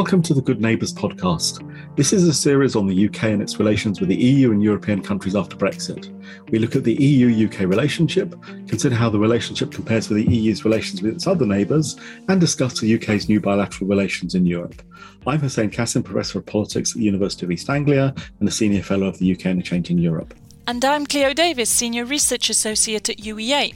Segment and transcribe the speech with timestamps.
[0.00, 1.60] Welcome to the Good Neighbours podcast.
[1.94, 5.02] This is a series on the UK and its relations with the EU and European
[5.02, 6.08] countries after Brexit.
[6.50, 8.34] We look at the EU UK relationship,
[8.66, 12.80] consider how the relationship compares with the EU's relations with its other neighbours, and discuss
[12.80, 14.80] the UK's new bilateral relations in Europe.
[15.26, 18.82] I'm Hussein Kassim, Professor of Politics at the University of East Anglia and a Senior
[18.82, 20.32] Fellow of the UK and a Changing Europe.
[20.66, 23.74] And I'm Cleo Davis, Senior Research Associate at UEA.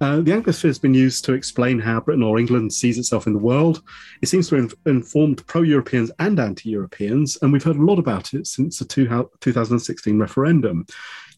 [0.00, 3.34] Uh, the Anglosphere has been used to explain how Britain or England sees itself in
[3.34, 3.82] the world.
[4.22, 7.98] It seems to have informed pro Europeans and anti Europeans, and we've heard a lot
[7.98, 9.06] about it since the two,
[9.40, 10.86] 2016 referendum.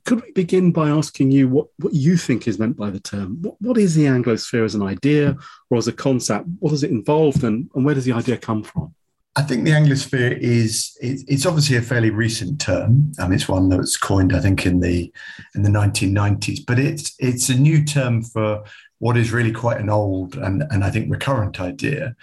[0.04, 3.42] Could we begin by asking you what, what you think is meant by the term?
[3.42, 5.36] What, what is the Anglosphere as an idea
[5.68, 6.46] or as a concept?
[6.58, 8.94] What does it involve and, and where does the idea come from?
[9.36, 13.12] I think the Anglosphere is it's obviously a fairly recent term.
[13.18, 15.12] Um, it's one that was coined, I think, in the
[15.54, 16.60] in the 1990s.
[16.66, 18.64] But it's it's a new term for
[18.98, 22.16] what is really quite an old and and I think recurrent idea,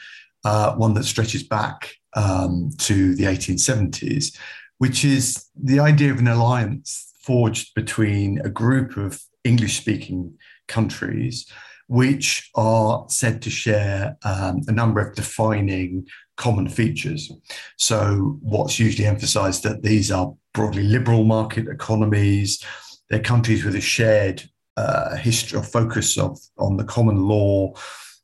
[0.43, 4.37] uh, one that stretches back um, to the 1870s,
[4.77, 10.33] which is the idea of an alliance forged between a group of English speaking
[10.69, 11.45] countries,
[11.87, 16.07] which are said to share um, a number of defining
[16.37, 17.29] common features.
[17.77, 22.63] So, what's usually emphasized that these are broadly liberal market economies,
[23.09, 27.73] they're countries with a shared uh, history or focus of on the common law.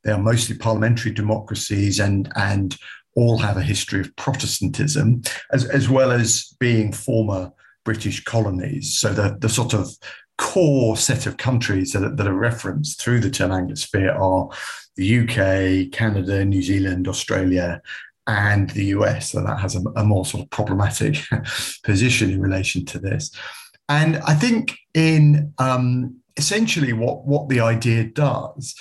[0.05, 2.77] They are mostly parliamentary democracies and and
[3.15, 5.21] all have a history of Protestantism,
[5.51, 7.51] as, as well as being former
[7.83, 8.93] British colonies.
[8.97, 9.89] So the, the sort of
[10.37, 14.49] core set of countries that are, that are referenced through the term Anglosphere are
[14.95, 17.81] the UK, Canada, New Zealand, Australia,
[18.27, 19.31] and the US.
[19.31, 21.17] So that has a, a more sort of problematic
[21.83, 23.31] position in relation to this.
[23.89, 28.75] And I think in um, essentially what, what the idea does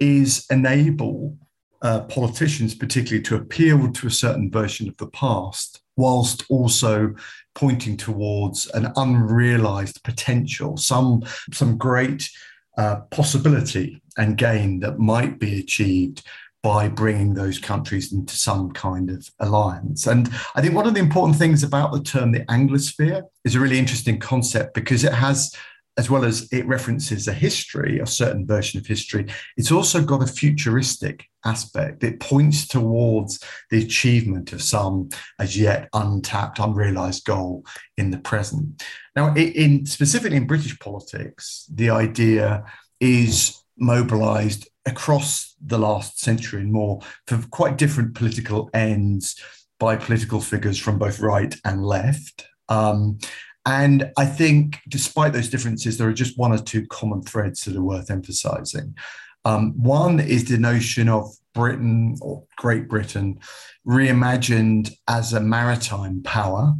[0.00, 1.36] is enable
[1.80, 7.14] uh, politicians, particularly, to appeal to a certain version of the past, whilst also
[7.54, 11.22] pointing towards an unrealized potential, some,
[11.52, 12.30] some great
[12.78, 16.24] uh, possibility and gain that might be achieved
[16.62, 20.06] by bringing those countries into some kind of alliance.
[20.06, 23.60] And I think one of the important things about the term the Anglosphere is a
[23.60, 25.52] really interesting concept because it has
[25.98, 29.26] as well as it references a history, a certain version of history,
[29.56, 32.04] it's also got a futuristic aspect.
[32.04, 35.08] It points towards the achievement of some
[35.40, 37.64] as yet untapped, unrealized goal
[37.96, 38.84] in the present.
[39.16, 42.64] Now, in specifically in British politics, the idea
[43.00, 49.40] is mobilized across the last century and more for quite different political ends
[49.80, 52.46] by political figures from both right and left.
[52.68, 53.18] Um,
[53.66, 57.76] and I think, despite those differences, there are just one or two common threads that
[57.76, 58.96] are worth emphasizing.
[59.44, 63.40] Um, one is the notion of Britain or Great Britain
[63.86, 66.74] reimagined as a maritime power,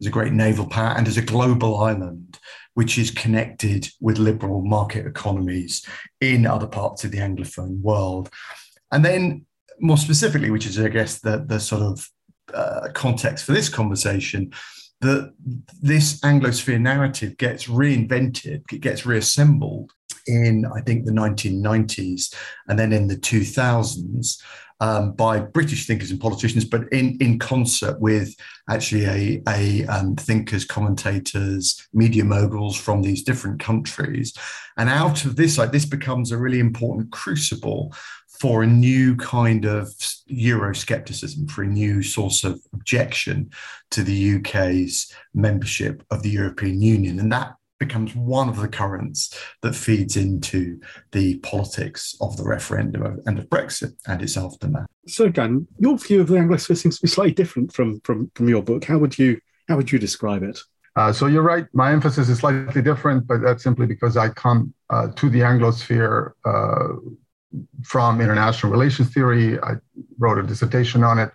[0.00, 2.38] as a great naval power, and as a global island,
[2.74, 5.86] which is connected with liberal market economies
[6.20, 8.28] in other parts of the Anglophone world.
[8.90, 9.46] And then,
[9.80, 12.08] more specifically, which is, I guess, the, the sort of
[12.52, 14.52] uh, context for this conversation,
[15.04, 15.34] that
[15.82, 19.92] this Anglosphere narrative gets reinvented, it gets reassembled
[20.26, 22.34] in, I think, the 1990s
[22.68, 24.42] and then in the 2000s
[24.80, 28.34] um, by British thinkers and politicians, but in, in concert with
[28.68, 34.32] actually a, a um, thinkers, commentators, media moguls from these different countries.
[34.76, 37.94] And out of this, like this becomes a really important crucible
[38.44, 39.88] for a new kind of
[40.30, 43.50] Euroscepticism, for a new source of objection
[43.90, 47.18] to the UK's membership of the European Union.
[47.18, 50.78] And that becomes one of the currents that feeds into
[51.12, 54.88] the politics of the referendum and of Brexit and its aftermath.
[55.06, 58.46] So, Dan, your view of the Anglosphere seems to be slightly different from from from
[58.50, 58.84] your book.
[58.84, 60.60] How would you how would you describe it?
[60.96, 61.66] Uh, so you're right.
[61.72, 66.32] My emphasis is slightly different, but that's simply because I come uh, to the Anglosphere
[66.44, 67.00] uh,
[67.82, 69.58] from international relations theory.
[69.60, 69.74] I
[70.18, 71.30] wrote a dissertation on it,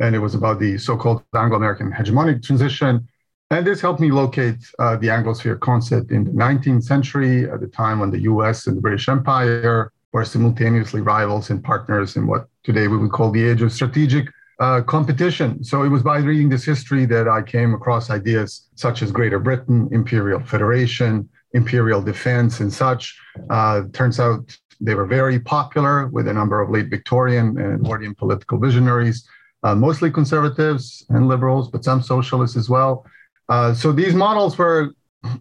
[0.00, 3.08] and it was about the so-called Anglo-American hegemonic transition.
[3.50, 7.68] And this helped me locate uh, the Anglosphere concept in the 19th century, at the
[7.68, 12.48] time when the US and the British Empire were simultaneously rivals and partners in what
[12.64, 15.62] today we would call the age of strategic uh, competition.
[15.62, 19.38] So it was by reading this history that I came across ideas such as Greater
[19.38, 23.18] Britain, Imperial Federation, Imperial Defense, and such.
[23.50, 28.14] Uh, turns out they were very popular with a number of late Victorian and Edwardian
[28.14, 29.28] political visionaries,
[29.62, 33.06] uh, mostly conservatives and liberals, but some socialists as well.
[33.48, 34.92] Uh, so these models were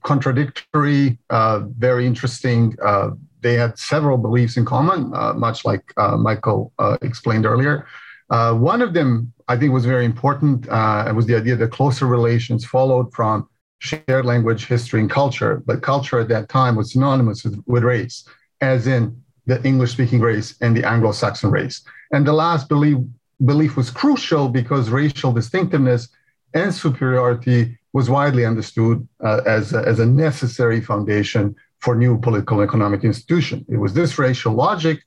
[0.03, 2.75] contradictory, uh, very interesting.
[2.83, 3.11] Uh,
[3.41, 6.71] they had several beliefs in common, much like Michael
[7.01, 7.85] explained earlier.
[8.29, 10.67] Uh, one of them, I think, was very important.
[10.67, 13.47] Uh, was the idea that closer relations followed from
[13.79, 15.61] shared language, history, and culture.
[15.65, 18.27] But culture at that time was synonymous with, with race,
[18.61, 21.83] as in the English speaking race and the Anglo Saxon race.
[22.12, 22.97] And the last belief,
[23.44, 26.09] belief was crucial because racial distinctiveness
[26.53, 32.59] and superiority was widely understood uh, as, a, as a necessary foundation for new political
[32.59, 33.65] and economic institution.
[33.69, 35.00] It was this racial logic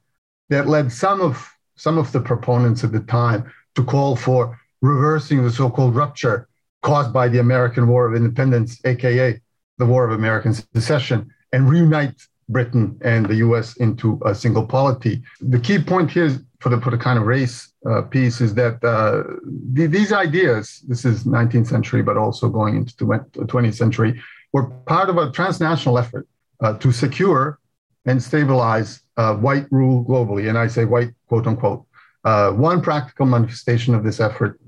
[0.48, 5.44] that led some of some of the proponents at the time to call for reversing
[5.44, 6.48] the so-called rupture
[6.82, 9.40] caused by the American War of Independence, aka
[9.78, 13.76] the War of American Secession, and reunite Britain and the U.S.
[13.76, 15.22] into a single polity.
[15.40, 16.30] The key point here
[16.60, 19.22] for the for the kind of race uh, piece is that uh,
[19.72, 24.20] the, these ideas, this is 19th century, but also going into the 20th century,
[24.52, 26.26] were part of a transnational effort
[26.60, 27.58] uh, to secure
[28.06, 30.48] and stabilize uh, white rule globally.
[30.48, 31.84] And I say white, quote unquote.
[32.24, 34.58] Uh, one practical manifestation of this effort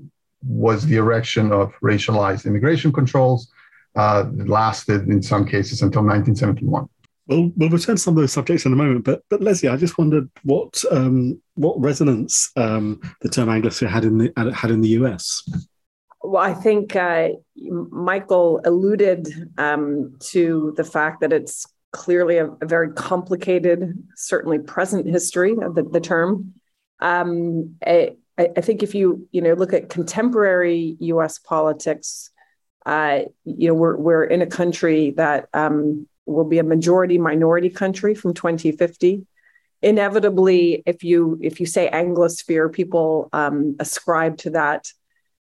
[0.47, 3.51] was the erection of racialized immigration controls.
[3.93, 6.87] Uh, that lasted in some cases until 1971.
[7.31, 9.77] Well, we'll return to some of those subjects in a moment, but but Leslie, I
[9.77, 14.81] just wondered what um, what resonance um, the term Anglosphere had in the had in
[14.81, 15.41] the US.
[16.21, 22.65] Well, I think uh, Michael alluded um, to the fact that it's clearly a, a
[22.65, 26.53] very complicated, certainly present history of the, the term.
[26.99, 31.39] Um, I, I, think if you you know look at contemporary U.S.
[31.39, 32.29] politics,
[32.85, 37.69] uh, you know we're we're in a country that um, will be a majority minority
[37.69, 39.25] country from 2050.
[39.81, 44.87] Inevitably, if you if you say Anglosphere, people um, ascribe to that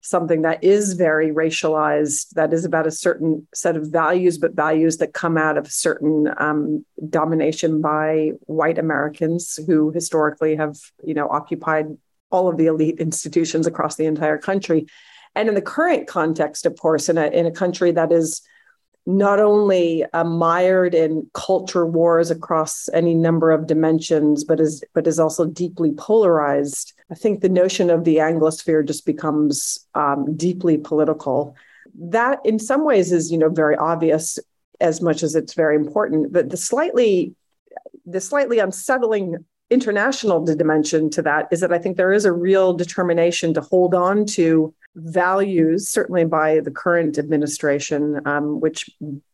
[0.01, 4.97] something that is very racialized, that is about a certain set of values, but values
[4.97, 11.29] that come out of certain um, domination by white Americans who historically have, you know,
[11.29, 11.85] occupied
[12.31, 14.87] all of the elite institutions across the entire country.
[15.35, 18.41] And in the current context, of course, in a in a country that is
[19.05, 25.07] not only uh, mired in culture wars across any number of dimensions, but is but
[25.07, 26.93] is also deeply polarized.
[27.09, 31.55] I think the notion of the Anglosphere just becomes um, deeply political.
[31.95, 34.37] That, in some ways, is you know very obvious
[34.79, 36.31] as much as it's very important.
[36.31, 37.35] But the slightly
[38.05, 42.73] the slightly unsettling international dimension to that is that I think there is a real
[42.73, 48.89] determination to hold on to values, certainly by the current administration, um, which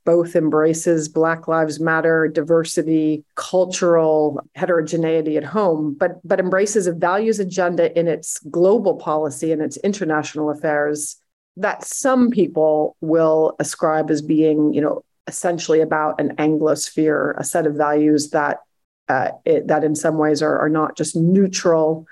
[0.06, 7.40] both embraces Black Lives Matter, diversity, cultural heterogeneity at home, but but embraces a values
[7.40, 11.18] agenda in its global policy and its international affairs
[11.58, 17.66] that some people will ascribe as being, you know, essentially about an Anglosphere, a set
[17.66, 18.60] of values that
[19.10, 22.06] uh, it, that in some ways are, are not just neutral,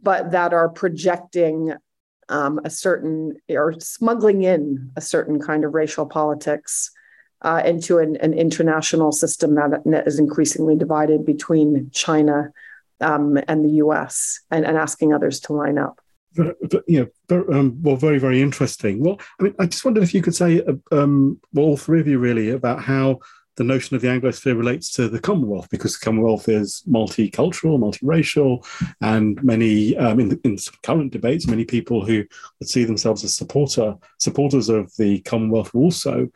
[0.00, 1.74] but that are projecting
[2.28, 6.90] um, a certain or smuggling in a certain kind of racial politics
[7.42, 12.50] uh, into an, an, international system that is increasingly divided between China
[13.00, 16.00] um, and the US and, and, asking others to line up.
[16.86, 19.00] Yeah, um, well, very, very interesting.
[19.02, 22.00] Well, I mean, I just wondered if you could say, uh, um, well, all three
[22.00, 23.20] of you really, about how
[23.58, 28.64] the notion of the Anglosphere relates to the Commonwealth because the Commonwealth is multicultural, multiracial,
[29.00, 32.24] and many um, in, in current debates, many people who
[32.60, 36.30] would see themselves as supporter supporters of the Commonwealth also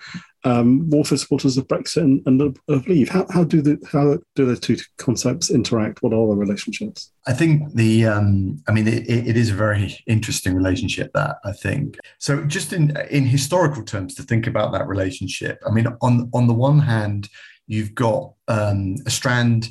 [0.44, 3.08] um, warfare supporters of Brexit and, and of, of, Leave.
[3.08, 6.02] How, how do the how do the two concepts interact?
[6.02, 7.12] What are the relationships?
[7.26, 11.52] I think the um, I mean it, it is a very interesting relationship that I
[11.52, 11.98] think.
[12.18, 15.62] So just in in historical terms to think about that relationship.
[15.66, 17.28] I mean on on the one hand
[17.66, 19.68] you've got um, a strand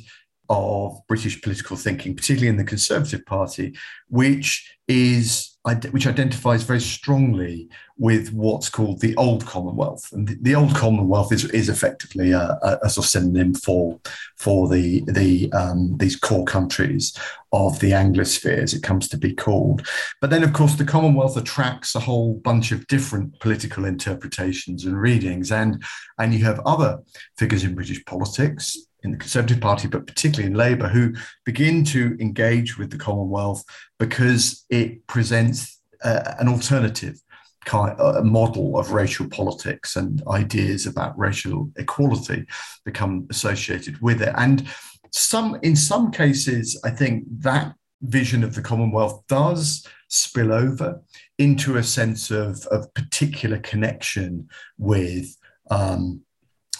[0.48, 3.74] of British political thinking, particularly in the Conservative Party,
[4.08, 5.52] which is
[5.92, 11.32] which identifies very strongly with what's called the Old Commonwealth, and the, the Old Commonwealth
[11.32, 14.00] is, is effectively a, a, a, sort of synonym for
[14.36, 17.16] for the the um, these core countries
[17.52, 19.86] of the Anglosphere, as it comes to be called.
[20.20, 25.00] But then, of course, the Commonwealth attracts a whole bunch of different political interpretations and
[25.00, 25.80] readings, and
[26.18, 26.98] and you have other
[27.38, 32.16] figures in British politics in the Conservative Party, but particularly in Labour, who begin to
[32.20, 33.64] engage with the Commonwealth
[33.98, 37.20] because it presents uh, an alternative
[37.64, 42.44] kind a model of racial politics and ideas about racial equality
[42.84, 44.34] become associated with it.
[44.36, 44.68] And
[45.12, 51.00] some, in some cases, I think that vision of the Commonwealth does spill over
[51.38, 55.36] into a sense of, of particular connection with
[55.70, 56.22] um,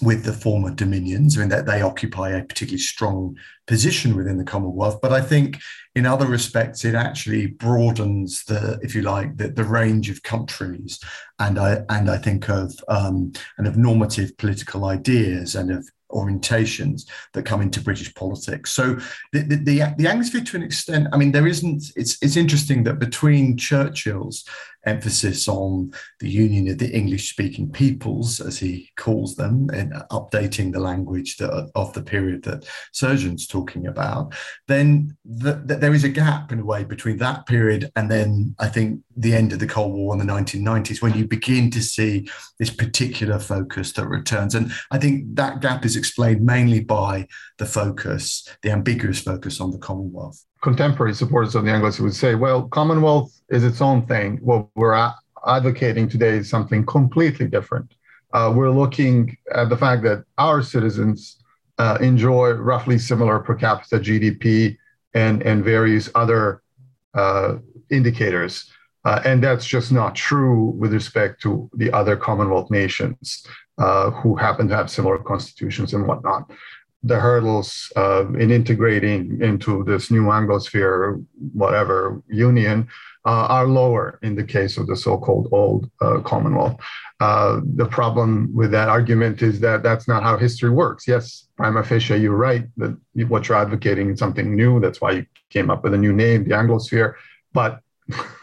[0.02, 1.36] with the former dominions.
[1.36, 5.00] I mean, that they occupy a particularly strong position within the Commonwealth.
[5.00, 5.58] But I think
[5.94, 10.98] in other respects, it actually broadens the, if you like, the, the range of countries,
[11.38, 17.08] and I and I think of um, and of normative political ideas and of orientations
[17.32, 18.70] that come into British politics.
[18.70, 18.96] So
[19.32, 22.84] the, the, the, the Anglosphere, to an extent, I mean, there isn't, it's, it's interesting
[22.84, 24.44] that between Churchill's
[24.86, 30.72] emphasis on the union of the English speaking peoples, as he calls them, and updating
[30.72, 34.34] the language that, of the period that Srdjan's talking about,
[34.68, 38.54] then the, the, there is a gap in a way between that period and then
[38.58, 41.82] I think the end of the Cold War in the 1990s when you begin to
[41.82, 44.54] see this particular focus that returns.
[44.54, 47.26] And I think that gap is explained mainly by
[47.58, 50.44] the focus, the ambiguous focus on the Commonwealth.
[50.62, 54.38] Contemporary supporters of the Anglos would say, well, Commonwealth is its own thing.
[54.38, 55.10] What we're
[55.46, 57.94] advocating today is something completely different.
[58.32, 61.42] Uh, we're looking at the fact that our citizens
[61.78, 64.76] uh, enjoy roughly similar per capita GDP
[65.14, 66.62] and, and various other
[67.14, 67.56] uh,
[67.90, 68.70] indicators.
[69.04, 73.44] Uh, and that's just not true with respect to the other Commonwealth nations
[73.78, 76.48] uh, who happen to have similar constitutions and whatnot
[77.02, 82.88] the hurdles uh, in integrating into this new Anglosphere, whatever union,
[83.24, 86.76] uh, are lower in the case of the so-called old uh, Commonwealth.
[87.20, 91.06] Uh, the problem with that argument is that that's not how history works.
[91.06, 92.96] Yes, prima facie, you're right that
[93.28, 94.80] what you're advocating is something new.
[94.80, 97.14] That's why you came up with a new name, the Anglosphere.
[97.52, 97.80] But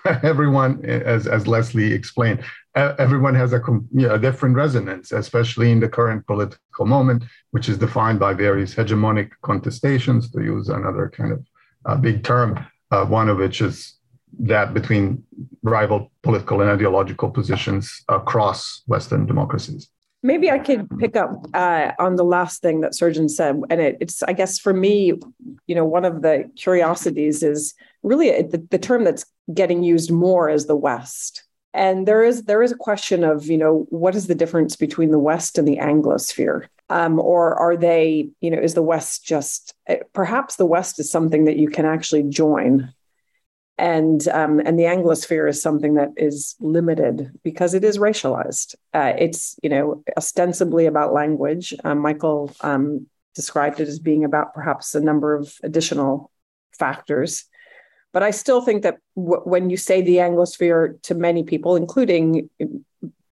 [0.23, 2.43] everyone, as, as Leslie explained,
[2.75, 7.69] everyone has a, you know, a different resonance, especially in the current political moment, which
[7.69, 11.45] is defined by various hegemonic contestations, to use another kind of
[11.85, 13.95] uh, big term, uh, one of which is
[14.39, 15.23] that between
[15.63, 19.89] rival political and ideological positions across Western democracies.
[20.21, 23.97] Maybe I could pick up uh, on the last thing that Srdjan said, and it,
[24.01, 25.13] it's I guess for me,
[25.65, 30.49] you know, one of the curiosities is really the, the term that's getting used more
[30.49, 34.27] as the West, and there is there is a question of you know what is
[34.27, 38.73] the difference between the West and the Anglosphere, um, or are they you know is
[38.73, 42.93] the West just eh, perhaps the West is something that you can actually join
[43.79, 48.75] and um, and the Anglosphere is something that is limited because it is racialized.
[48.93, 51.73] Uh, it's you know ostensibly about language.
[51.85, 56.29] Um, Michael um, described it as being about perhaps a number of additional
[56.77, 57.45] factors,
[58.11, 62.49] but I still think that w- when you say the Anglosphere to many people, including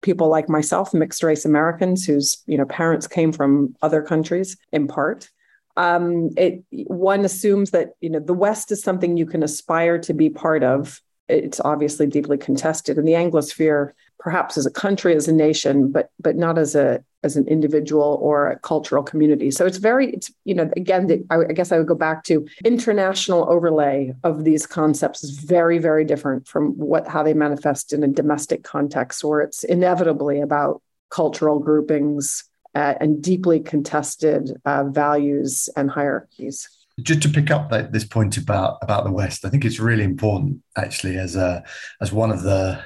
[0.03, 4.87] people like myself, mixed race Americans whose you know parents came from other countries in
[4.87, 5.31] part,
[5.77, 10.15] um, it one assumes that you know the West is something you can aspire to
[10.15, 11.01] be part of.
[11.29, 13.93] It's obviously deeply contested, and the Anglosphere,
[14.27, 18.19] perhaps as a country, as a nation, but but not as a as an individual
[18.21, 19.53] or a cultural community.
[19.53, 22.25] So it's very, it's you know, again, the, I, I guess I would go back
[22.25, 27.93] to international overlay of these concepts is very very different from what how they manifest
[27.93, 32.43] in a domestic context, where it's inevitably about cultural groupings
[32.75, 36.69] uh, and deeply contested uh, values and hierarchies.
[37.01, 40.03] Just to pick up that, this point about about the West, I think it's really
[40.03, 41.63] important actually as a
[42.01, 42.85] as one of the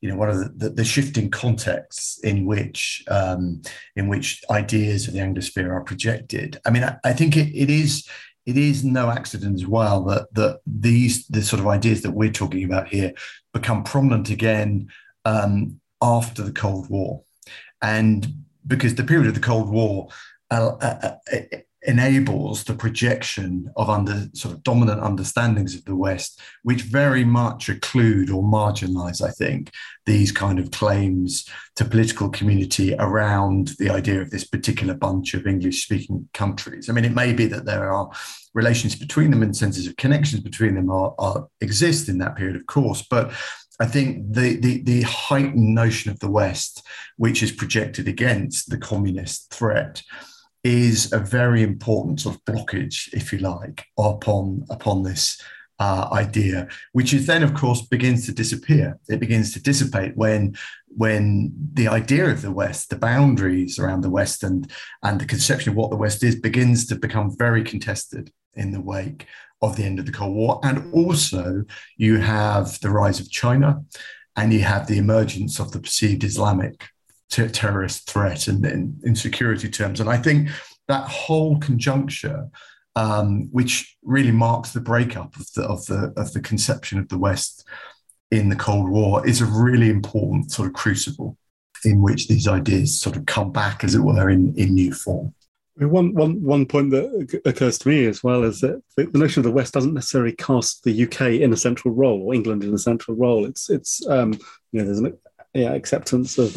[0.00, 3.62] you know one of the, the, shifting contexts in which um,
[3.94, 6.60] in which ideas of the Anglosphere are projected.
[6.64, 8.08] I mean, I, I think it, it is
[8.44, 12.30] it is no accident as well that that these the sort of ideas that we're
[12.30, 13.12] talking about here
[13.52, 14.88] become prominent again
[15.24, 17.22] um, after the Cold War,
[17.82, 18.26] and
[18.66, 20.08] because the period of the Cold War
[20.50, 26.40] uh, uh, uh enables the projection of under sort of dominant understandings of the West,
[26.62, 29.72] which very much occlude or marginalize, I think,
[30.04, 35.46] these kind of claims to political community around the idea of this particular bunch of
[35.46, 36.88] English speaking countries.
[36.88, 38.10] I mean, it may be that there are
[38.54, 42.56] relations between them and senses of connections between them are, are exist in that period,
[42.56, 43.32] of course, but
[43.78, 48.78] I think the, the, the heightened notion of the West, which is projected against the
[48.78, 50.02] communist threat,
[50.66, 55.40] is a very important sort of blockage, if you like, upon upon this
[55.78, 58.98] uh, idea, which is then, of course, begins to disappear.
[59.08, 60.56] It begins to dissipate when
[60.88, 64.70] when the idea of the West, the boundaries around the West, and
[65.02, 68.80] and the conception of what the West is begins to become very contested in the
[68.80, 69.26] wake
[69.62, 71.64] of the end of the Cold War, and also
[71.96, 73.84] you have the rise of China,
[74.34, 76.88] and you have the emergence of the perceived Islamic
[77.30, 80.00] ter- terrorist threat and in, in security terms.
[80.00, 80.48] And I think
[80.88, 82.48] that whole conjuncture,
[82.94, 87.18] um, which really marks the breakup of the, of the of the conception of the
[87.18, 87.66] West
[88.30, 91.36] in the Cold War, is a really important sort of crucible
[91.84, 95.34] in which these ideas sort of come back, as it were, in, in new form.
[95.78, 99.44] One, one, one point that occurs to me as well is that the notion of
[99.44, 102.78] the West doesn't necessarily cast the UK in a central role or England in a
[102.78, 103.44] central role.
[103.44, 104.32] It's, it's um,
[104.72, 105.18] you know, there's an
[105.56, 106.56] yeah, acceptance of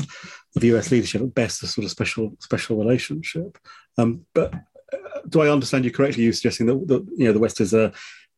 [0.56, 3.58] of US leadership at best a sort of special special relationship.
[3.98, 6.24] Um, but uh, do I understand you correctly?
[6.24, 7.92] You suggesting that, that you know the West is a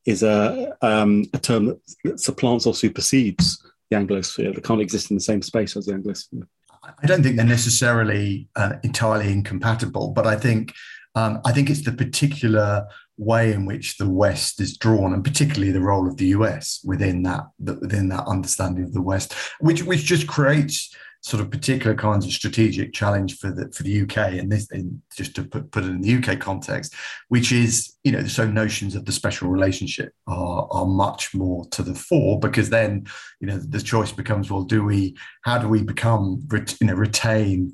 [0.06, 5.12] is a um, a term that, that supplants or supersedes the Anglosphere that can't exist
[5.12, 6.48] in the same space as the Anglosphere.
[6.84, 10.74] I don't think they're necessarily uh, entirely incompatible, but I think
[11.16, 12.88] um, I think it's the particular
[13.18, 17.24] way in which the West is drawn, and particularly the role of the US within
[17.24, 22.26] that within that understanding of the West, which which just creates sort of particular kinds
[22.26, 24.68] of strategic challenge for the for the UK, and this,
[25.16, 26.96] just to put, put it in the UK context,
[27.30, 31.84] which is you know so notions of the special relationship are are much more to
[31.84, 33.06] the fore because then
[33.40, 37.72] you know the choice becomes well do we how do we become you know retain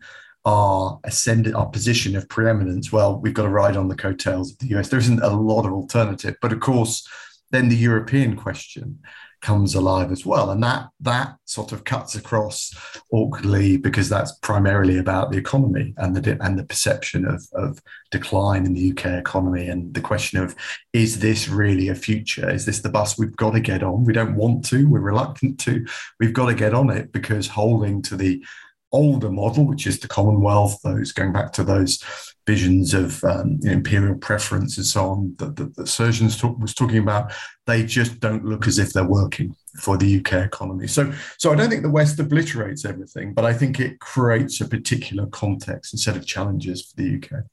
[0.48, 4.58] our ascendant our position of preeminence well we've got to ride on the coattails of
[4.60, 7.06] the US there isn't a lot of alternative but of course
[7.52, 9.00] then the European question
[9.42, 10.50] comes alive as well.
[10.50, 12.76] And that that sort of cuts across
[13.12, 17.80] awkwardly because that's primarily about the economy and the and the perception of, of
[18.12, 20.56] decline in the UK economy and the question of
[20.94, 22.50] is this really a future?
[22.50, 24.06] Is this the bus we've got to get on?
[24.06, 25.86] We don't want to, we're reluctant to,
[26.20, 28.44] we've got to get on it because holding to the
[28.92, 32.04] older model, which is the Commonwealth, those going back to those
[32.46, 36.74] visions of um, you know, imperial preference and so on that, that Srdjan's talk, was
[36.74, 37.34] talking about,
[37.66, 40.88] they just don't look as if they're working for the UK economy.
[40.88, 44.68] So, so I don't think the West obliterates everything, but I think it creates a
[44.68, 47.44] particular context and set of challenges for the UK.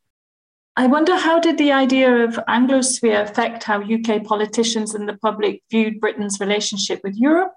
[0.76, 5.62] I wonder how did the idea of Anglosphere affect how UK politicians and the public
[5.70, 7.54] viewed Britain's relationship with Europe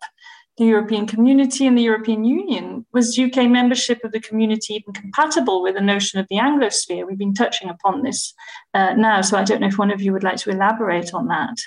[0.58, 2.86] the European community and the European Union.
[2.94, 7.06] Was UK membership of the community even compatible with the notion of the Anglosphere?
[7.06, 8.34] We've been touching upon this
[8.74, 11.28] uh, now, so I don't know if one of you would like to elaborate on
[11.28, 11.58] that.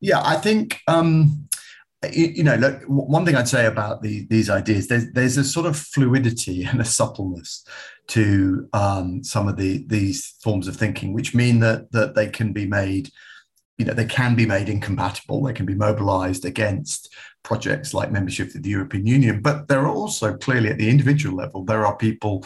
[0.00, 0.80] Yeah, I think.
[0.88, 1.48] Um,
[2.12, 5.44] you, you, know, look, one thing I'd say about the, these ideas, there's, there's a
[5.44, 7.64] sort of fluidity and a suppleness
[8.08, 12.52] to um, some of the these forms of thinking, which mean that that they can
[12.52, 13.10] be made
[13.78, 15.42] you know, they can be made incompatible.
[15.42, 17.14] They can be mobilized against
[17.46, 19.40] projects like membership of the European Union.
[19.40, 22.44] But there are also clearly at the individual level, there are people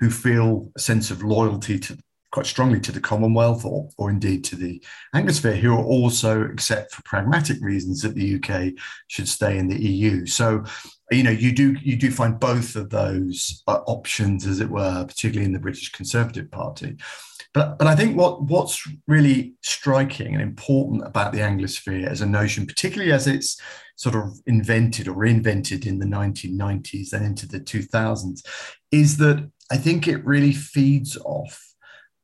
[0.00, 1.96] who feel a sense of loyalty to
[2.32, 4.82] quite strongly to the Commonwealth or, or indeed to the
[5.14, 8.72] Anglosphere, who are also accept for pragmatic reasons that the UK
[9.06, 10.26] should stay in the EU.
[10.26, 10.64] So,
[11.12, 15.04] you know, you do you do find both of those uh, options, as it were,
[15.06, 16.96] particularly in the British Conservative Party.
[17.52, 22.26] But, but I think what, what's really striking and important about the Anglosphere as a
[22.26, 23.60] notion, particularly as it's
[24.00, 28.40] sort of invented or reinvented in the 1990s and into the 2000s,
[28.90, 31.74] is that I think it really feeds off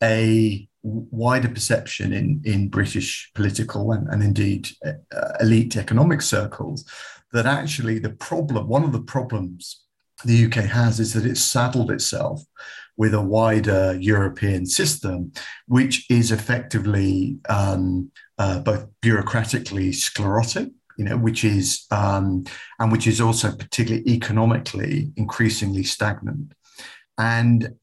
[0.03, 4.93] a wider perception in, in British political and, and indeed uh,
[5.41, 6.91] elite economic circles
[7.35, 9.83] that actually the problem, one of the problems
[10.25, 12.43] the UK has is that it's saddled itself
[12.97, 15.31] with a wider European system,
[15.69, 22.45] which is effectively um, uh, both bureaucratically sclerotic, you know, which is um,
[22.79, 26.53] and which is also particularly economically increasingly stagnant,
[27.19, 27.75] and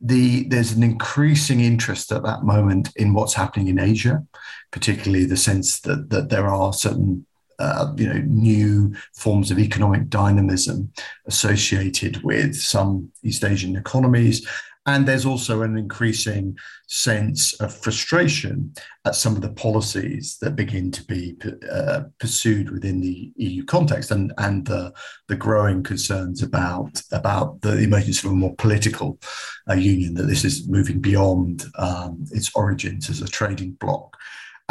[0.00, 4.24] the there's an increasing interest at that moment in what's happening in Asia,
[4.70, 7.26] particularly the sense that that there are certain
[7.58, 10.92] uh, you know, new forms of economic dynamism
[11.26, 14.46] associated with some East Asian economies.
[14.88, 18.72] And there's also an increasing sense of frustration
[19.04, 21.36] at some of the policies that begin to be
[21.70, 24.94] uh, pursued within the EU context and, and the,
[25.28, 29.20] the growing concerns about, about the emergence of a more political
[29.68, 34.16] uh, union, that this is moving beyond um, its origins as a trading bloc.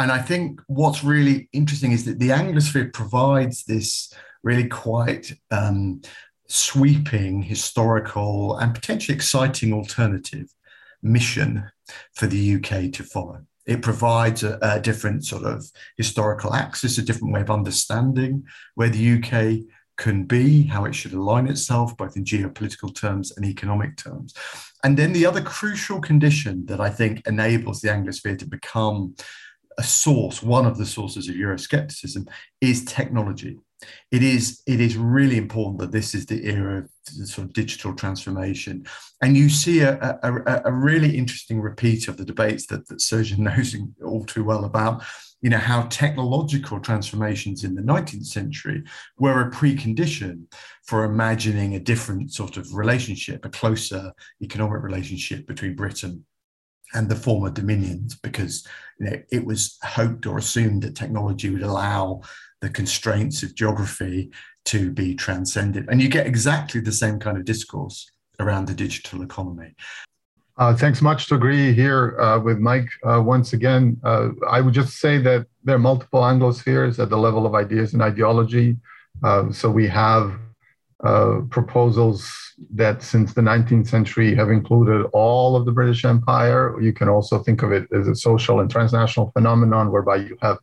[0.00, 6.02] And I think what's really interesting is that the Anglosphere provides this really quite um,
[6.48, 10.48] sweeping, historical, and potentially exciting alternative
[11.02, 11.70] mission
[12.14, 13.42] for the UK to follow.
[13.66, 15.64] It provides a, a, different sort of
[15.96, 19.66] historical axis, a different way of understanding where the UK
[19.98, 24.32] can be, how it should align itself, both in geopolitical terms and economic terms.
[24.84, 29.16] And then the other crucial condition that I think enables the Anglosphere to become
[29.76, 32.28] a source, one of the sources of Euroscepticism,
[32.60, 33.58] is technology
[34.10, 36.90] it is it is really important that this is the era of
[37.28, 38.84] sort of digital transformation.
[39.22, 43.38] And you see a, a, a really interesting repeat of the debates that, that Srdjan
[43.48, 45.02] knows all too well about
[45.40, 48.82] you know how technological transformations in the 19th century
[49.18, 50.44] were a precondition
[50.84, 54.12] for imagining a different sort of relationship a closer
[54.42, 56.24] economic relationship between britain
[56.94, 58.66] and the former dominions because
[58.98, 62.22] you know, it was hoped or assumed that technology would allow
[62.60, 64.30] the constraints of geography
[64.64, 65.86] to be transcended.
[65.88, 69.74] And you get exactly the same kind of discourse around the digital economy.
[70.56, 72.88] Uh, thanks much to agree here uh, with Mike.
[73.04, 77.16] Uh, once again, uh, I would just say that there are multiple Anglospheres at the
[77.16, 78.76] level of ideas and ideology.
[79.22, 80.36] Uh, so we have
[81.04, 82.28] uh, proposals
[82.74, 86.80] that since the 19th century have included all of the British Empire.
[86.80, 90.58] You can also think of it as a social and transnational phenomenon whereby you have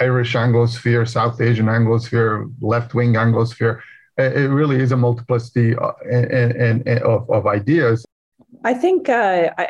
[0.00, 3.80] Irish Anglosphere, South Asian Anglosphere, left wing Anglosphere.
[4.18, 5.92] It really is a multiplicity uh,
[7.04, 8.04] of, of ideas.
[8.64, 9.68] I think uh, I,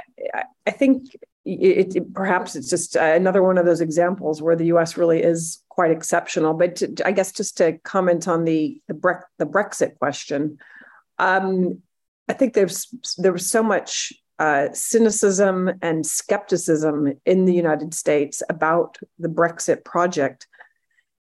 [0.66, 1.02] I think
[1.46, 4.96] it, it, perhaps it's just another one of those examples where the U.S.
[4.96, 6.54] really is quite exceptional.
[6.54, 10.58] But to, I guess just to comment on the the, Bre- the Brexit question,
[11.18, 11.82] um,
[12.28, 18.42] I think there's there was so much uh, cynicism and skepticism in the United States
[18.50, 20.48] about the Brexit project,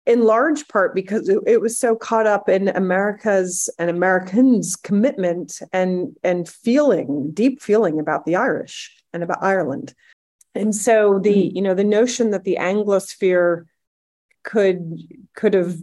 [0.07, 5.61] in large part because it, it was so caught up in America's and Americans' commitment
[5.71, 9.93] and, and feeling, deep feeling about the Irish and about Ireland.
[10.55, 11.55] And so the, mm-hmm.
[11.55, 13.65] you know, the notion that the Anglosphere
[14.43, 14.97] could
[15.35, 15.77] could have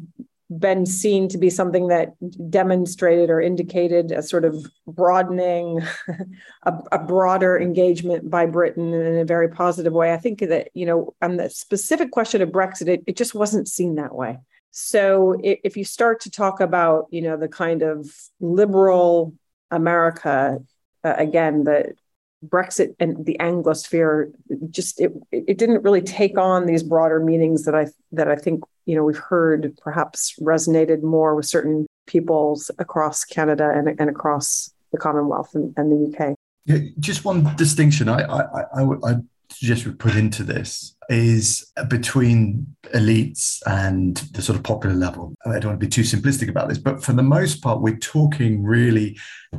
[0.48, 2.14] been seen to be something that
[2.50, 4.54] demonstrated or indicated a sort of
[4.86, 5.82] broadening,
[6.62, 10.12] a, a, broader engagement by Britain in a very positive way.
[10.12, 13.66] I think that, you know, on the specific question of Brexit, it, it just wasn't
[13.66, 14.38] seen that way.
[14.70, 18.08] So if you start to talk about, you know, the kind of
[18.38, 19.34] liberal
[19.70, 20.58] America,
[21.02, 21.94] uh, again, the
[22.44, 24.32] Brexit and the Anglosphere
[24.70, 28.62] just it it didn't really take on these broader meanings that I that I think
[28.84, 34.72] you know we've heard perhaps resonated more with certain peoples across Canada and, and across
[34.92, 36.34] the Commonwealth and, and the UK.
[36.66, 39.14] Yeah, just one distinction I I, I, I
[39.62, 45.34] we put into this is between elites and the sort of popular level.
[45.44, 47.96] I don't want to be too simplistic about this, but for the most part, we're
[47.96, 49.16] talking really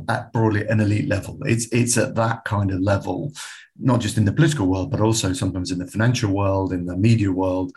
[0.08, 1.38] at broadly an elite level.
[1.44, 3.32] It's it's at that kind of level,
[3.78, 6.96] not just in the political world, but also sometimes in the financial world, in the
[6.96, 7.72] media world,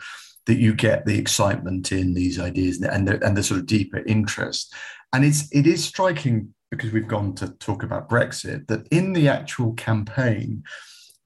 [0.46, 4.02] that you get the excitement in these ideas and the, and the sort of deeper
[4.06, 4.74] interest.
[5.12, 9.28] And it's it is striking because we've gone to talk about Brexit that in the
[9.28, 10.64] actual campaign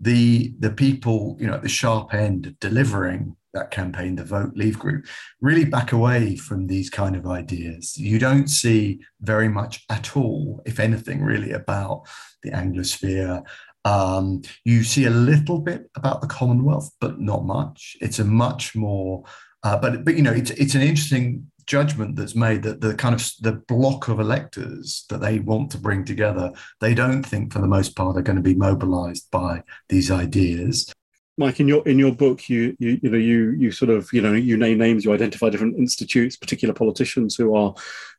[0.01, 4.53] the the people you know at the sharp end of delivering that campaign the vote
[4.55, 5.07] leave group
[5.41, 7.97] really back away from these kind of ideas.
[7.97, 12.03] You don't see very much at all if anything really about
[12.43, 13.43] the anglosphere.
[13.87, 17.97] Um, you see a little bit about the commonwealth but not much.
[18.01, 19.25] It's a much more
[19.63, 23.15] uh, but but you know it's it's an interesting judgment that's made that the kind
[23.15, 27.61] of the block of electors that they want to bring together, they don't think for
[27.61, 30.93] the most part are going to be mobilized by these ideas.
[31.39, 34.23] Mike, in your in your book, you you you know you you sort of you
[34.23, 37.75] know you name names, you identify different institutes, particular politicians who are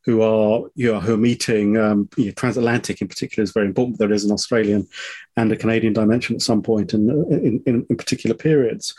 [0.05, 1.77] who are you know who are meeting.
[1.77, 3.97] Um, you know, transatlantic in particular is very important.
[3.97, 4.87] There is an Australian
[5.35, 8.93] and a Canadian dimension at some point, and in, in, in particular periods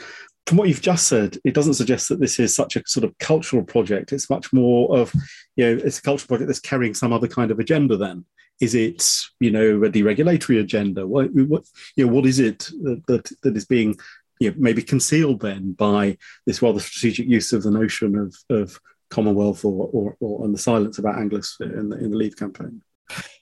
[0.49, 3.17] from what you've just said, it doesn't suggest that this is such a sort of
[3.19, 4.15] cultural project.
[4.15, 5.13] It's much more of,
[5.57, 7.99] you know, it's a cultural project that's carrying some other kind of agenda.
[7.99, 8.25] Then
[8.59, 9.07] is it,
[9.41, 11.07] you know, a deregulatory agenda?
[11.07, 11.65] What, what
[11.97, 13.97] you know, what is it that that, that is being,
[14.41, 18.81] you know, maybe concealed then by this rather strategic use of the notion of of
[19.11, 22.81] Commonwealth or or, or and the silence about Anglosphere in the in the Leave campaign?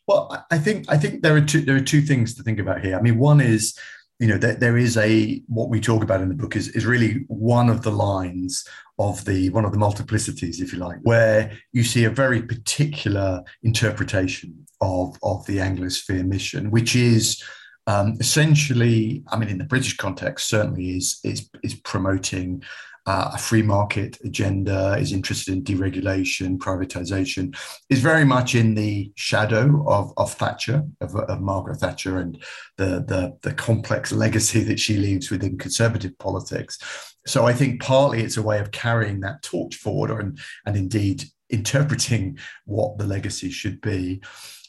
[0.09, 2.85] Well, I think I think there are two there are two things to think about
[2.85, 2.99] here.
[2.99, 3.79] I mean, one is
[4.18, 6.87] you know there, there is a what we talk about in the book is, is
[6.87, 8.66] really one of the lines
[8.98, 13.42] of the one of the multiplicities if you like where you see a very particular
[13.62, 17.42] interpretation of of the anglosphere mission which is
[17.87, 22.62] um, essentially i mean in the british context certainly is is is promoting
[23.07, 27.57] uh, a free market agenda, is interested in deregulation, privatization,
[27.88, 32.42] is very much in the shadow of, of Thatcher, of, of Margaret Thatcher, and
[32.77, 36.79] the, the, the complex legacy that she leaves within conservative politics.
[37.27, 40.77] So I think partly it's a way of carrying that torch forward, or, and, and
[40.77, 44.21] indeed interpreting what the legacy should be.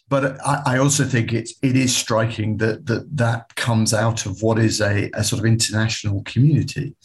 [0.10, 4.42] But I, I, also think it's it is striking that that that comes out of
[4.42, 6.96] what is a, a sort of international community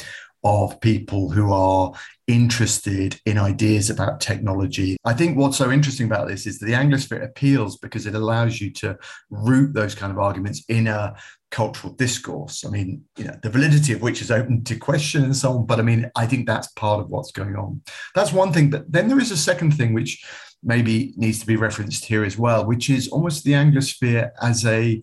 [0.44, 1.92] of people who are
[2.26, 4.96] interested in ideas about technology.
[5.04, 8.60] I think what's so interesting about this is that the Anglosphere appeals because it allows
[8.60, 8.98] you to
[9.30, 11.14] root those kind of arguments in a
[11.50, 12.64] cultural discourse.
[12.64, 15.66] I mean, you know, the validity of which is open to question and so on.
[15.66, 17.82] But I mean, I think that's part of what's going on.
[18.14, 18.70] That's one thing.
[18.70, 20.24] But then there is a second thing which
[20.62, 25.02] maybe needs to be referenced here as well, which is almost the Anglosphere as a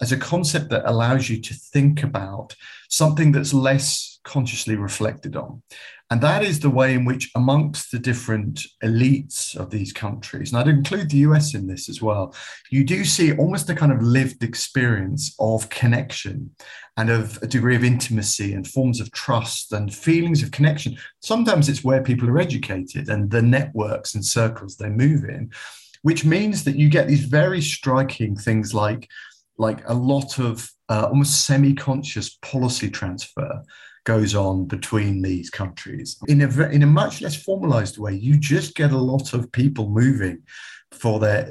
[0.00, 2.56] as a concept that allows you to think about
[2.88, 5.62] something that's less consciously reflected on.
[6.10, 10.60] And that is the way in which, amongst the different elites of these countries, and
[10.60, 12.34] I'd include the US in this as well,
[12.70, 16.50] you do see almost a kind of lived experience of connection
[16.96, 20.98] and of a degree of intimacy and forms of trust and feelings of connection.
[21.20, 25.52] Sometimes it's where people are educated and the networks and circles they move in,
[26.02, 29.08] which means that you get these very striking things like,
[29.58, 33.62] like a lot of uh, almost semi conscious policy transfer
[34.14, 36.18] goes on between these countries.
[36.26, 39.88] In a in a much less formalized way you just get a lot of people
[39.88, 40.38] moving
[41.02, 41.42] for their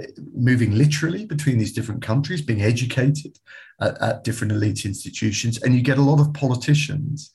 [0.50, 3.34] moving literally between these different countries being educated
[3.80, 7.32] at, at different elite institutions and you get a lot of politicians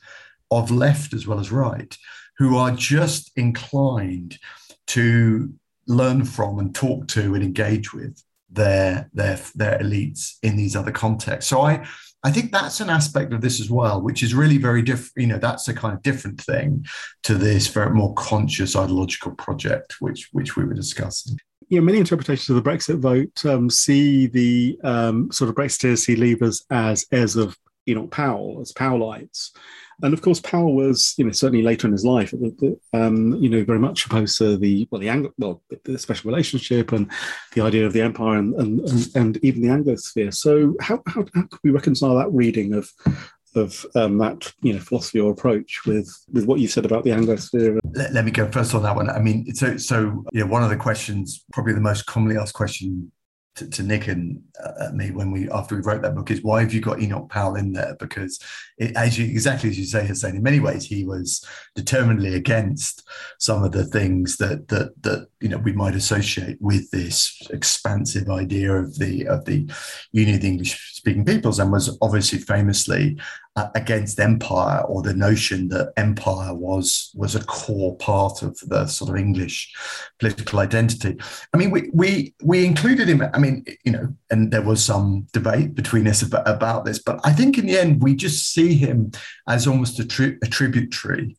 [0.50, 1.96] of left as well as right
[2.36, 4.38] who are just inclined
[4.86, 5.08] to
[5.86, 8.14] learn from and talk to and engage with
[8.50, 11.48] their their their elites in these other contexts.
[11.50, 11.72] So i
[12.24, 15.12] I think that's an aspect of this as well, which is really very different.
[15.16, 16.86] You know, that's a kind of different thing
[17.24, 21.38] to this very more conscious ideological project, which which we were discussing.
[21.68, 26.16] Yeah, many interpretations of the Brexit vote um, see the um, sort of Brexiteers see
[26.16, 27.56] Leavers as heirs of
[27.86, 29.50] Enoch Powell, as Powellites.
[30.02, 32.34] And of course, Powell was, you know, certainly later in his life,
[32.92, 36.92] um, you know, very much opposed to the well, the Anglo, well, the special relationship
[36.92, 37.10] and
[37.54, 40.34] the idea of the empire and and, and, and even the Anglosphere.
[40.34, 42.90] So, how, how how could we reconcile that reading of
[43.54, 47.10] of um, that you know philosophy or approach with with what you said about the
[47.10, 47.78] Anglosphere?
[47.94, 49.08] Let, let me go first on that one.
[49.08, 52.54] I mean, so so you know, one of the questions, probably the most commonly asked
[52.54, 53.12] question
[53.56, 56.60] to, to Nick and uh, me when we after we wrote that book is why
[56.60, 57.96] have you got Enoch Powell in there?
[57.98, 58.38] Because
[58.78, 63.06] it, as you exactly as you say, Hussein, in many ways he was determinedly against
[63.38, 68.30] some of the things that that that you know we might associate with this expansive
[68.30, 69.68] idea of the of the
[70.12, 73.18] Union of the English speaking peoples, and was obviously famously
[73.56, 78.86] uh, against empire or the notion that empire was was a core part of the
[78.86, 79.72] sort of English
[80.18, 81.16] political identity.
[81.52, 83.22] I mean, we we we included him.
[83.32, 87.20] I mean, you know, and there was some debate between us about, about this, but
[87.24, 89.12] I think in the end we just see him
[89.48, 91.36] as almost a, tri- a tributary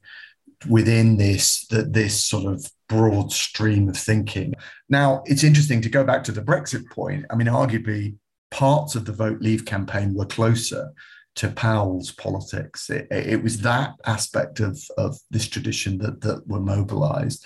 [0.70, 4.54] within this that this sort of broad stream of thinking.
[4.90, 7.26] Now, it's interesting to go back to the Brexit point.
[7.30, 8.16] I mean, arguably
[8.52, 10.92] parts of the Vote Leave campaign were closer
[11.36, 12.90] to Powell's politics.
[12.90, 17.46] It, it, was that aspect of, of this tradition that, that were mobilized.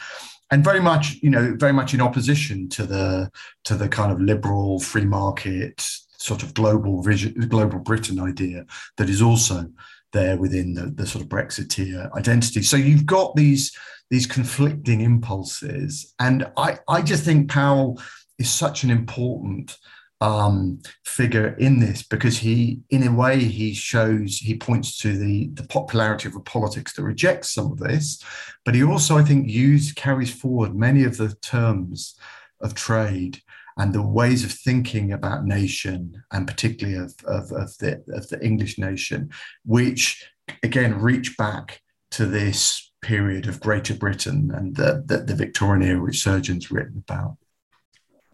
[0.52, 3.32] And very much, you know, very much in opposition to the
[3.66, 8.66] to the kind of liberal free market sort of global vision, global Britain idea
[8.98, 9.70] that is also
[10.12, 12.64] there within the, the sort of Brexiteer identity.
[12.64, 13.72] So you've got these
[14.10, 18.02] these conflicting impulses, and I I just think Powell
[18.40, 19.78] is such an important
[20.21, 25.49] um, figure in this because he, in a way, he shows he points to the
[25.53, 28.21] the popularity of a politics that rejects some of this,
[28.65, 32.19] but he also, I think, use carries forward many of the terms
[32.62, 33.41] of trade
[33.77, 38.43] and the ways of thinking about nation and particularly of, of, of the of the
[38.43, 39.29] English nation,
[39.65, 40.29] which
[40.63, 46.01] again reach back to this period of Greater Britain and the, the, the Victorian era,
[46.01, 47.38] which Srdjan's written about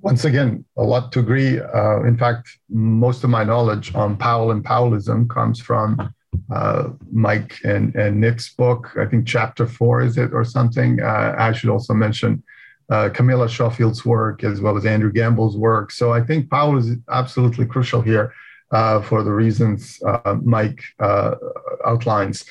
[0.05, 1.59] once again, a lot to agree.
[1.59, 6.13] Uh, in fact, most of my knowledge on Powell and Powellism comes from
[6.53, 8.91] uh, Mike and, and Nick's book.
[9.01, 11.01] I think chapter four is it or something.
[11.01, 12.43] Uh, I should also mention
[12.91, 15.89] uh, Camilla Schofield's work as well as Andrew Gamble's work.
[15.89, 18.31] So I think Powell is absolutely crucial here
[18.71, 21.33] uh, for the reasons uh, Mike uh,
[21.83, 22.45] outlines.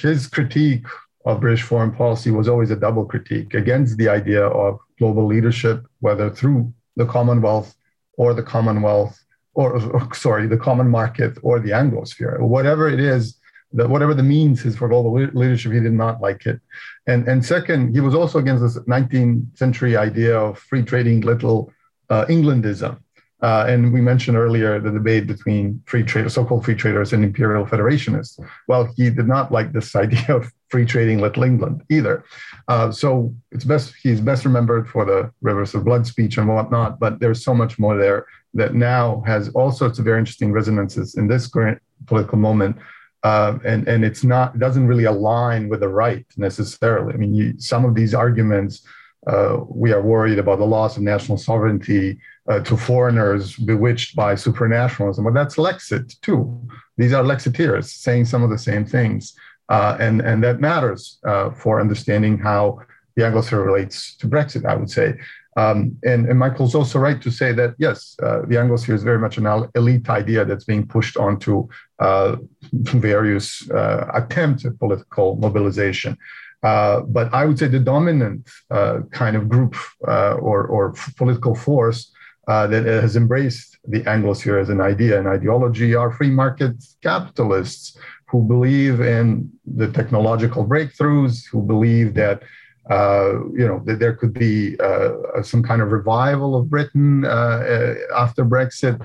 [0.00, 0.86] His critique
[1.24, 5.86] of British foreign policy was always a double critique against the idea of global leadership,
[6.00, 7.74] whether through the Commonwealth
[8.16, 9.18] or the Commonwealth,
[9.54, 13.38] or, or sorry, the common market or the Anglosphere, whatever it is
[13.74, 16.60] that whatever the means is for global leadership, he did not like it.
[17.06, 21.72] And, and second, he was also against this 19th century idea of free trading little
[22.10, 22.98] uh, Englandism.
[23.42, 27.66] Uh, and we mentioned earlier the debate between free traders, so-called free traders and imperial
[27.66, 28.38] federationists.
[28.68, 32.24] Well, he did not like this idea of free trading little England either.
[32.68, 36.98] Uh, so it's best he's best remembered for the rivers of blood speech and whatnot.
[36.98, 41.16] But there's so much more there that now has all sorts of very interesting resonances
[41.16, 42.76] in this current political moment
[43.22, 47.14] uh, and and it's not it doesn't really align with the right necessarily.
[47.14, 48.84] I mean, you, some of these arguments,
[49.26, 54.34] uh, we are worried about the loss of national sovereignty uh, to foreigners bewitched by
[54.34, 56.60] supranationalism, but that's Lexit too.
[56.96, 59.34] These are Lexiteers saying some of the same things,
[59.68, 62.78] uh, and and that matters uh, for understanding how
[63.16, 64.64] the Anglosphere relates to Brexit.
[64.64, 65.14] I would say.
[65.54, 69.18] Um, and, and, Michael's also right to say that, yes, uh, the Anglosphere is very
[69.18, 72.36] much an elite idea that's being pushed onto uh,
[72.72, 76.16] various uh, attempts at political mobilization.
[76.62, 79.76] Uh, but I would say the dominant uh, kind of group
[80.08, 82.10] uh, or, or political force
[82.46, 88.42] that has embraced the Anglosphere as an idea and ideology are free market capitalists who
[88.42, 92.42] believe in the technological breakthroughs, who believe that
[92.90, 97.94] uh, you know, that there could be uh, some kind of revival of Britain uh,
[98.16, 99.00] after Brexit.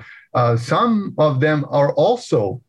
[0.58, 2.60] some of them are also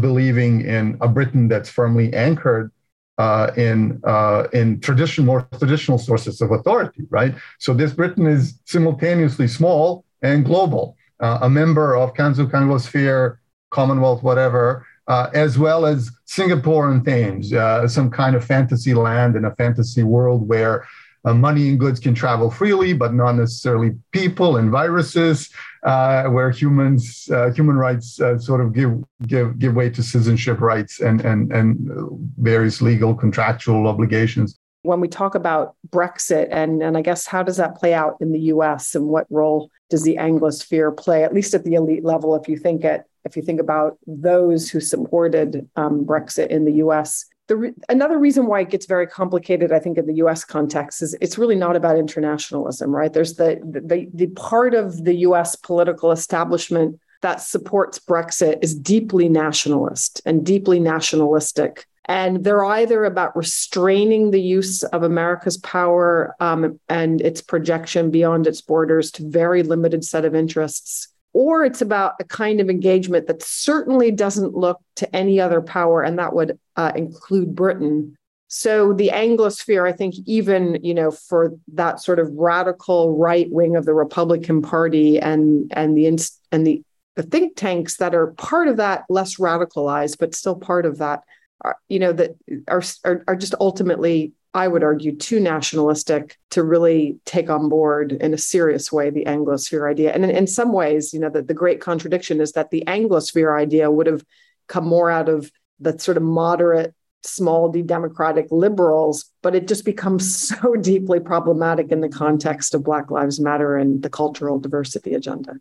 [0.00, 2.70] believing in a Britain that's firmly anchored
[3.18, 7.34] uh, in uh, in tradition more traditional sources of authority, right?
[7.58, 13.36] So this Britain is simultaneously small and global, uh, a member of CANZUK Anglosphere,
[13.70, 19.36] Commonwealth, whatever, uh, as well as Singapore and Thames, uh, some kind of fantasy land
[19.36, 20.86] in a fantasy world where
[21.24, 25.50] uh, money and goods can travel freely, but not necessarily people and viruses,
[25.84, 31.00] uh, where humans, uh, human rights sort of give, give, give way to citizenship rights
[31.00, 31.90] and, and, and
[32.38, 34.58] various legal contractual obligations.
[34.82, 38.32] When we talk about Brexit, and, and I guess how does that play out in
[38.32, 42.34] the US and what role does the Anglosphere play, at least at the elite level,
[42.34, 46.72] if you think it if you think about those who supported um, Brexit in the
[46.84, 47.26] US.
[47.48, 51.02] The re- another reason why it gets very complicated, I think, in the US context
[51.02, 53.12] is it's really not about internationalism, right?
[53.12, 59.28] There's the, the, the part of the US political establishment that supports Brexit is deeply
[59.28, 61.86] nationalist and deeply nationalistic.
[62.06, 68.46] And they're either about restraining the use of America's power um, and its projection beyond
[68.46, 73.28] its borders to very limited set of interests, or it's about a kind of engagement
[73.28, 78.16] that certainly doesn't look to any other power, and that would uh, include Britain.
[78.48, 83.76] So the Anglosphere, I think, even you know, for that sort of radical right wing
[83.76, 86.06] of the Republican Party and and the
[86.50, 86.82] and the
[87.14, 91.22] the think tanks that are part of that, less radicalized, but still part of that,
[91.62, 92.36] are, you know, that
[92.68, 98.12] are, are, are just ultimately I would argue, too nationalistic to really take on board
[98.12, 100.12] in a serious way the Anglosphere idea.
[100.12, 103.58] And in, in some ways, you know, the, the great contradiction is that the Anglosphere
[103.58, 104.24] idea would have
[104.68, 109.86] come more out of the sort of moderate, small d democratic liberals, but it just
[109.86, 115.14] becomes so deeply problematic in the context of Black Lives Matter and the cultural diversity
[115.14, 115.54] agenda.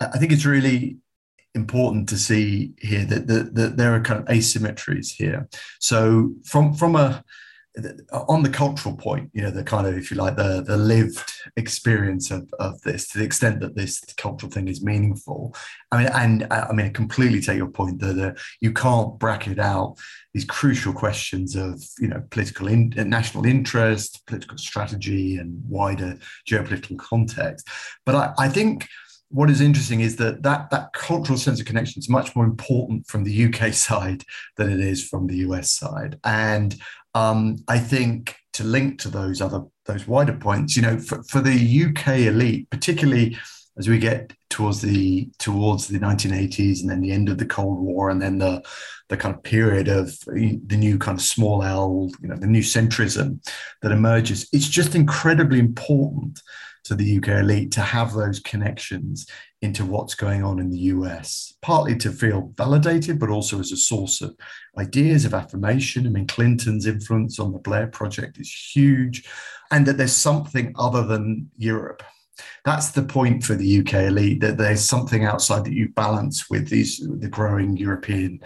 [0.00, 0.96] I think it's really
[1.54, 5.48] important to see here that, that, that there are kind of asymmetries here.
[5.78, 7.24] So from from a
[8.12, 11.32] on the cultural point, you know, the kind of, if you like, the the lived
[11.56, 15.54] experience of, of this, to the extent that this cultural thing is meaningful.
[15.92, 19.96] I mean, and I mean, I completely take your point that you can't bracket out
[20.34, 26.98] these crucial questions of, you know, political in, national interest, political strategy, and wider geopolitical
[26.98, 27.68] context.
[28.04, 28.88] But I, I think
[29.30, 33.06] what is interesting is that, that that cultural sense of connection is much more important
[33.06, 34.24] from the UK side
[34.56, 36.18] than it is from the US side.
[36.24, 36.76] And
[37.14, 41.40] um, I think to link to those other those wider points, you know, for, for
[41.40, 43.36] the UK elite, particularly
[43.78, 47.78] as we get towards the towards the 1980s and then the end of the Cold
[47.80, 48.62] War and then the
[49.08, 52.62] the kind of period of the new kind of small L, you know, the new
[52.62, 53.44] centrism
[53.82, 56.40] that emerges, it's just incredibly important
[56.84, 59.26] to the UK elite to have those connections
[59.62, 63.76] into what's going on in the US, partly to feel validated, but also as a
[63.76, 64.34] source of
[64.78, 66.06] ideas of affirmation.
[66.06, 69.28] I mean, Clinton's influence on the Blair Project is huge,
[69.70, 72.02] and that there's something other than Europe.
[72.64, 76.68] That's the point for the UK elite that there's something outside that you balance with
[76.68, 78.40] these the growing European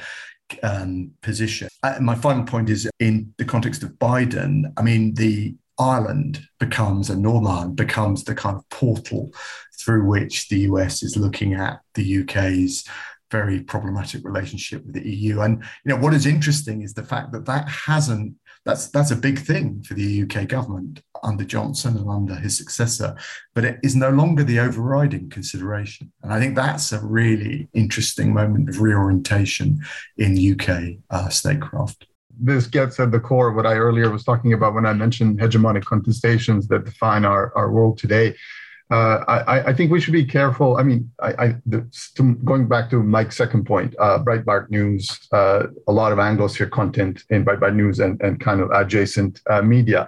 [0.62, 1.68] um, position.
[1.82, 4.64] Uh, my final point is in the context of Biden.
[4.76, 9.33] I mean, the Ireland becomes and Ireland becomes the kind of portal
[9.81, 12.85] through which the US is looking at the UK's
[13.31, 15.41] very problematic relationship with the EU.
[15.41, 19.16] And you know what is interesting is the fact that that hasn't that's that's a
[19.16, 23.14] big thing for the UK government under Johnson and under his successor,
[23.55, 26.12] but it is no longer the overriding consideration.
[26.22, 29.81] And I think that's a really interesting moment of reorientation
[30.16, 32.07] in UK uh, statecraft
[32.41, 35.39] this gets at the core of what I earlier was talking about when I mentioned
[35.39, 38.35] hegemonic contestations that define our, our world today.
[38.91, 40.76] Uh, I, I, think we should be careful.
[40.76, 41.89] I mean, I, I the,
[42.45, 47.22] going back to Mike's second point, uh, Breitbart News, uh, a lot of Anglosphere content
[47.30, 50.07] in Breitbart News and, and kind of adjacent uh, media.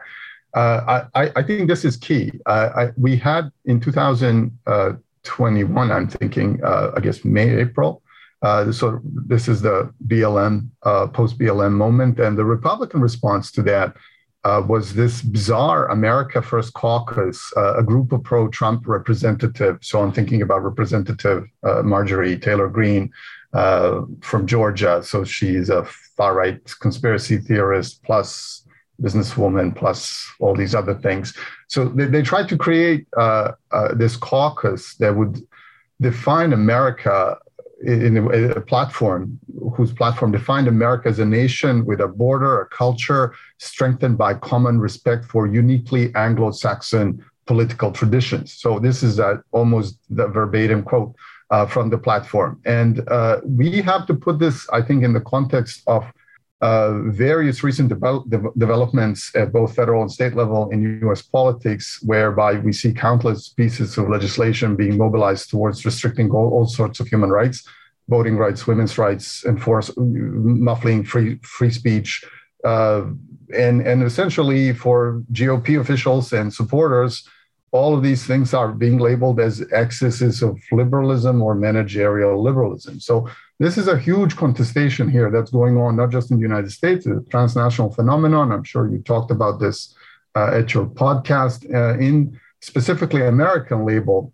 [0.53, 2.31] Uh, I, think this is key.
[2.47, 8.03] Uh, we had in 2021, I'm thinking, I guess May, April,
[8.43, 13.63] uh, so this is the BLM uh, post BLM moment, and the Republican response to
[13.63, 13.97] that
[14.45, 19.89] uh, was this bizarre America First Caucus, uh, a group of pro-Trump representatives.
[19.89, 23.11] So I'm thinking about Representative uh, Marjorie Taylor Greene
[23.55, 25.03] uh, from Georgia.
[25.03, 25.85] So she's a
[26.17, 28.65] far-right conspiracy theorist plus
[29.03, 31.35] businesswoman plus all these other things.
[31.67, 33.07] So they, they tried to create
[33.95, 35.43] this caucus that would
[36.01, 37.39] define America
[37.85, 39.39] in a, a, platform
[39.75, 44.81] whose platform defined America as a nation with a border, a culture strengthened by common
[44.81, 48.55] respect for uniquely Anglo-Saxon political traditions.
[48.55, 51.15] So this is a, almost the verbatim quote
[51.51, 55.21] uh, from the platform, and uh, we have to put this, I think, in the
[55.21, 56.11] context of
[56.63, 62.01] uh, various recent de- de- developments at both federal and state level in US politics,
[62.03, 67.09] whereby we see countless pieces of legislation being mobilized towards restricting all, all sorts of
[67.09, 67.63] human rights,
[68.09, 72.25] voting rights, women's rights, enforce muffling free free speech,
[72.65, 73.05] uh,
[73.55, 77.29] and and essentially for GOP officials and supporters,
[77.71, 82.99] all of these things are being labeled as excesses of liberalism or managerial liberalism.
[83.01, 83.29] So
[83.59, 87.07] this is a huge contestation here that's going on, not just in the United States,
[87.07, 88.53] It's a transnational phenomenon.
[88.53, 89.95] I'm sure you talked about this
[90.35, 91.59] uh, at your podcast.
[91.75, 94.33] Uh, in specifically American label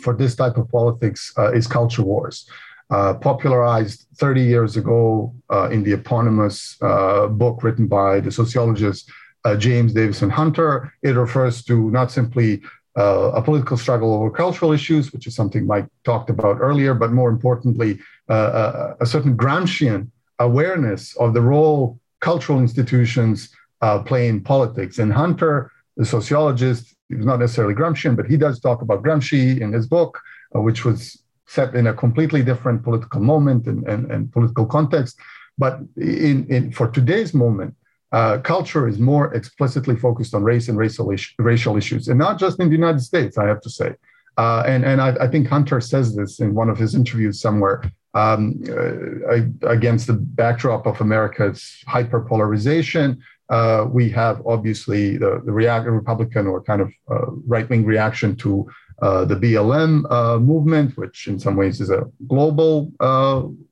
[0.00, 2.48] for this type of politics uh, is culture wars.
[2.90, 9.10] Uh, popularized 30 years ago uh, in the eponymous uh, book written by the sociologist
[9.56, 10.92] James Davison Hunter.
[11.02, 12.60] It refers to not simply
[12.98, 17.12] uh, a political struggle over cultural issues, which is something Mike talked about earlier, but
[17.12, 17.98] more importantly,
[18.30, 20.08] uh, a, uh, certain Gramscian
[20.38, 23.50] awareness of the role cultural institutions
[23.80, 24.98] uh, play in politics.
[24.98, 29.60] And Hunter, the sociologist, he was not necessarily Gramscian, but he does talk about Gramsci
[29.60, 30.20] in his book,
[30.54, 35.18] uh, which was set in a completely different political moment and, and, and political context.
[35.58, 37.74] But in, in, for today's moment,
[38.12, 42.38] uh, culture is more explicitly focused on race and racial, is- racial issues, and not
[42.38, 43.94] just in the United States, I have to say.
[44.36, 47.82] Uh, and and I, I, think Hunter says this in one of his interviews somewhere
[48.14, 53.18] um, uh, against the backdrop of America's hyperpolarization.
[53.48, 58.36] Uh, we have obviously the, the react- Republican or kind of uh, right wing reaction
[58.36, 58.68] to
[59.02, 62.92] uh, the BLM movement, which in some ways is a global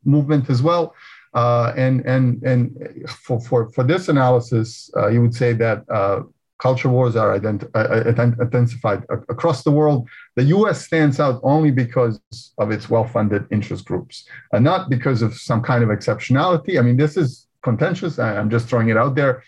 [0.05, 0.95] movement as well.
[1.35, 6.23] Uh, and and and for, for, for this analysis, uh, you would say that uh,
[6.59, 10.09] culture wars are ident- uh, intensified across the world.
[10.37, 10.85] The U.S.
[10.85, 12.21] stands out only because
[12.59, 16.79] of its well-funded interest groups, and not because of some kind of exceptionality.
[16.79, 18.19] I mean, this is contentious.
[18.19, 19.43] I'm just throwing it out there,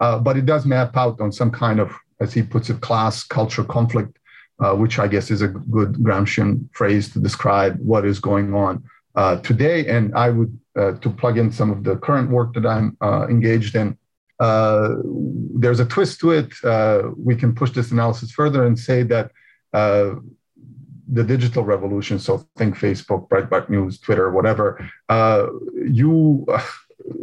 [0.00, 3.24] uh, but it does map out on some kind of, as he puts it, class
[3.24, 4.18] culture conflict,
[4.60, 8.82] uh, which I guess is a good Gramscian phrase to describe what is going on
[9.14, 9.86] uh, today.
[9.88, 13.26] And I would, uh, to plug in some of the current work that I'm uh,
[13.28, 13.96] engaged in,
[14.38, 14.96] uh,
[15.54, 16.52] there's a twist to it.
[16.64, 19.30] Uh, we can push this analysis further and say that
[19.72, 20.14] uh,
[21.08, 24.88] the digital revolution, so think Facebook, Breitbart News, Twitter, whatever,
[25.84, 26.46] you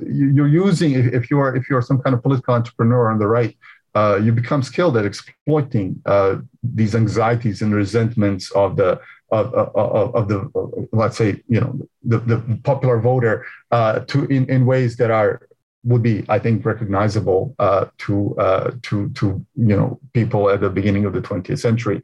[0.06, 3.56] you're using if you're if you're some kind of political entrepreneur on the right,
[3.96, 9.00] uh, you become skilled at exploiting uh, these anxieties and resentments of the
[9.32, 14.50] of, of, of the let's say you know the, the popular voter uh, to in,
[14.50, 15.48] in ways that are
[15.84, 20.70] would be, I think, recognizable uh, to uh, to to you know people at the
[20.70, 22.02] beginning of the 20th century.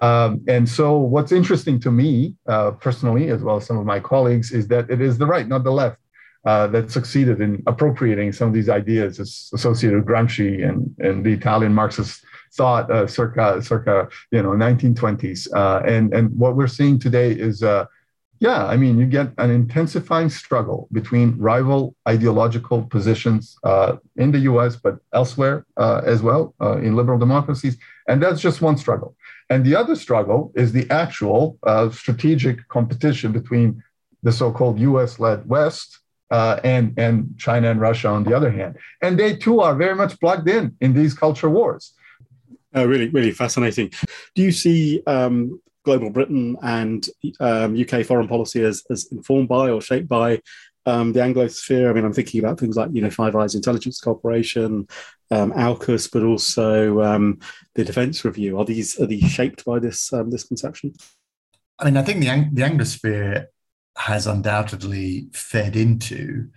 [0.00, 4.00] Um, and so, what's interesting to me uh, personally, as well as some of my
[4.00, 5.98] colleagues, is that it is the right, not the left,
[6.44, 9.18] uh, that succeeded in appropriating some of these ideas
[9.52, 12.24] associated with Gramsci and, and the Italian Marxist
[12.54, 15.48] thought uh, circa circa you know 1920s.
[15.54, 17.62] Uh, and and what we're seeing today is
[18.40, 24.38] yeah, I mean, you get an intensifying struggle between rival ideological positions uh, in the
[24.50, 27.76] US, but elsewhere uh, as well uh, in liberal democracies.
[28.06, 29.16] And that's just one struggle.
[29.50, 33.82] And the other struggle is the actual uh, strategic competition between
[34.22, 36.00] the so called US led West.
[36.30, 39.94] Uh, and and China and Russia on the other hand, and they too are very
[39.94, 41.94] much plugged in in these culture wars.
[42.76, 43.90] Uh, really, really fascinating.
[44.34, 45.58] Do you see um,
[45.88, 47.08] global Britain and
[47.40, 50.38] um, UK foreign policy as, as informed by or shaped by
[50.84, 51.88] um, the Anglosphere.
[51.88, 54.86] I mean, I'm thinking about things like you know Five Eyes Intelligence Corporation,
[55.30, 57.38] um, AUKUS, but also um,
[57.74, 58.58] the Defence Review.
[58.58, 60.92] Are these are these shaped by this um, this conception?
[61.78, 63.46] I mean, I think the the Anglosphere
[63.96, 66.48] has undoubtedly fed into.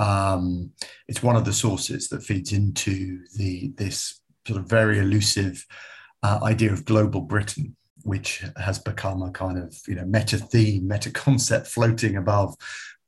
[0.00, 0.72] Um,
[1.06, 5.64] it's one of the sources that feeds into the this sort of very elusive
[6.24, 10.88] uh, idea of global Britain which has become a kind of you know meta theme,
[10.88, 12.54] meta concept floating above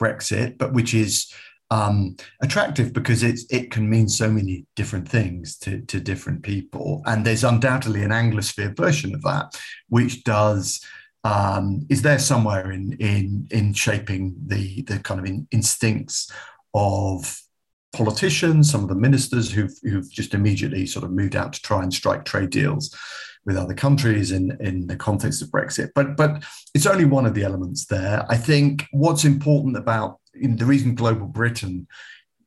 [0.01, 1.33] Brexit, but which is
[1.71, 7.03] um, attractive because it's it can mean so many different things to, to different people.
[7.07, 10.85] And there's undoubtedly an Anglosphere version of that, which does
[11.25, 16.31] um, is there somewhere in in in shaping the the kind of in, instincts
[16.75, 17.41] of
[17.95, 21.83] politicians, some of the ministers who've who've just immediately sort of moved out to try
[21.83, 22.95] and strike trade deals
[23.45, 25.91] with other countries in, in the context of Brexit.
[25.95, 28.25] But but it's only one of the elements there.
[28.29, 31.87] I think what's important about the reason global Britain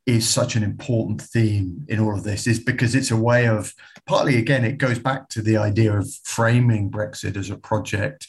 [0.06, 3.74] is such an important theme in all of this is because it's a way of
[4.06, 8.28] partly again it goes back to the idea of framing Brexit as a project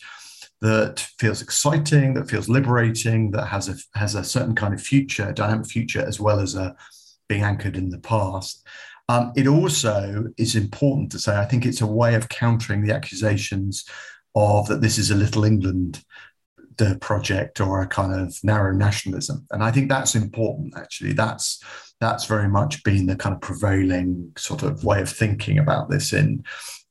[0.59, 5.31] that feels exciting, that feels liberating, that has a has a certain kind of future,
[5.31, 6.75] dynamic future, as well as a
[7.27, 8.65] being anchored in the past.
[9.09, 12.93] Um, it also is important to say, I think it's a way of countering the
[12.93, 13.85] accusations
[14.35, 16.03] of that this is a little England
[16.77, 19.45] the project or a kind of narrow nationalism.
[19.51, 21.13] And I think that's important actually.
[21.13, 21.61] That's
[21.99, 26.13] that's very much been the kind of prevailing sort of way of thinking about this
[26.13, 26.43] in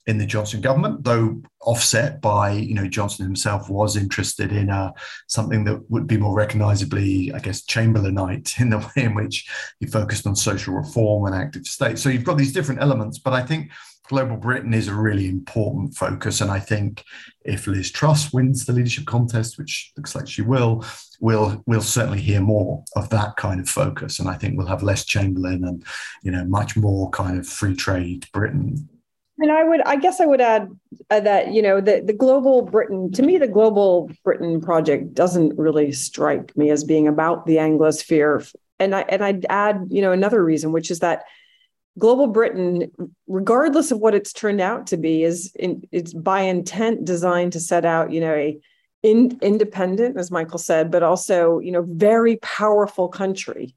[0.07, 4.93] in the Johnson government, though offset by, you know, Johnson himself was interested in uh,
[5.27, 9.49] something that would be more recognizably, I guess, Chamberlainite in the way in which
[9.81, 11.99] he focused on social reform and active state.
[11.99, 13.73] So you've got these different elements, but I think
[14.09, 16.41] global Britain is a really important focus.
[16.41, 17.03] And I think
[17.45, 20.85] if Liz Truss wins the leadership contest, which looks like she will,
[21.21, 24.21] we'll we'll certainly hear more of that kind of focus.
[24.21, 25.85] And I think we'll have less Chamberlain and,
[26.23, 28.89] you know, much more kind of free trade Britain
[29.39, 30.71] and I would, I guess, I would add
[31.11, 33.13] uh, that you know the the global Britain.
[33.13, 38.53] To me, the global Britain project doesn't really strike me as being about the Anglosphere.
[38.79, 41.25] And I and I'd add, you know, another reason, which is that
[41.99, 42.91] global Britain,
[43.27, 47.61] regardless of what it's turned out to be, is in, it's by intent designed to
[47.61, 48.59] set out, you know, a
[49.03, 53.75] in, independent, as Michael said, but also, you know, very powerful country.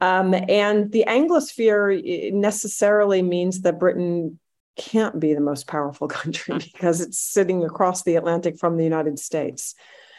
[0.00, 4.38] Um, and the Anglosphere necessarily means that Britain
[4.76, 9.18] can't be the most powerful country because it's sitting across the Atlantic from the United
[9.18, 9.74] States.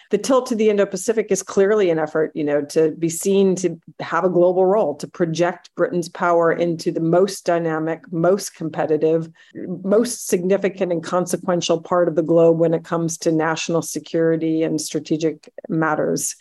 [0.10, 3.78] The tilt to the Indo-Pacific is clearly an effort, you know, to be seen to
[3.99, 10.28] have a global role, to project Britain's power into the most dynamic, most competitive, most
[10.28, 15.49] significant and consequential part of the globe when it comes to national security and strategic
[15.68, 16.38] matters.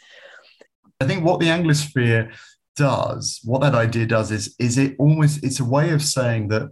[1.01, 2.33] I think what the Anglosphere
[2.77, 6.71] does, what that idea does is, is it almost it's a way of saying that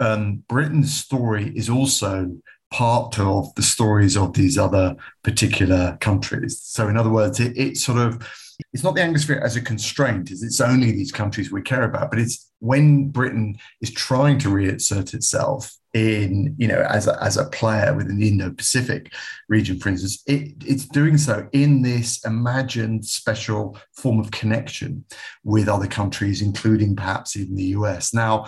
[0.00, 2.36] um, Britain's story is also
[2.72, 6.60] part of the stories of these other particular countries.
[6.60, 8.26] So, in other words, it, it sort of
[8.72, 12.18] it's not the Anglosphere as a constraint, it's only these countries we care about, but
[12.18, 17.46] it's when Britain is trying to reassert itself in, you know, as a, as a
[17.46, 19.12] player within the Indo-Pacific
[19.48, 25.04] region, for instance, it, it's doing so in this imagined special form of connection
[25.44, 28.14] with other countries, including perhaps even the US.
[28.14, 28.46] Now,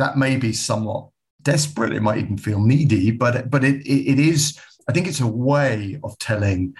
[0.00, 1.08] that may be somewhat
[1.42, 1.92] desperate.
[1.92, 4.58] It might even feel needy, but but it, it, it is.
[4.88, 6.74] I think it's a way of telling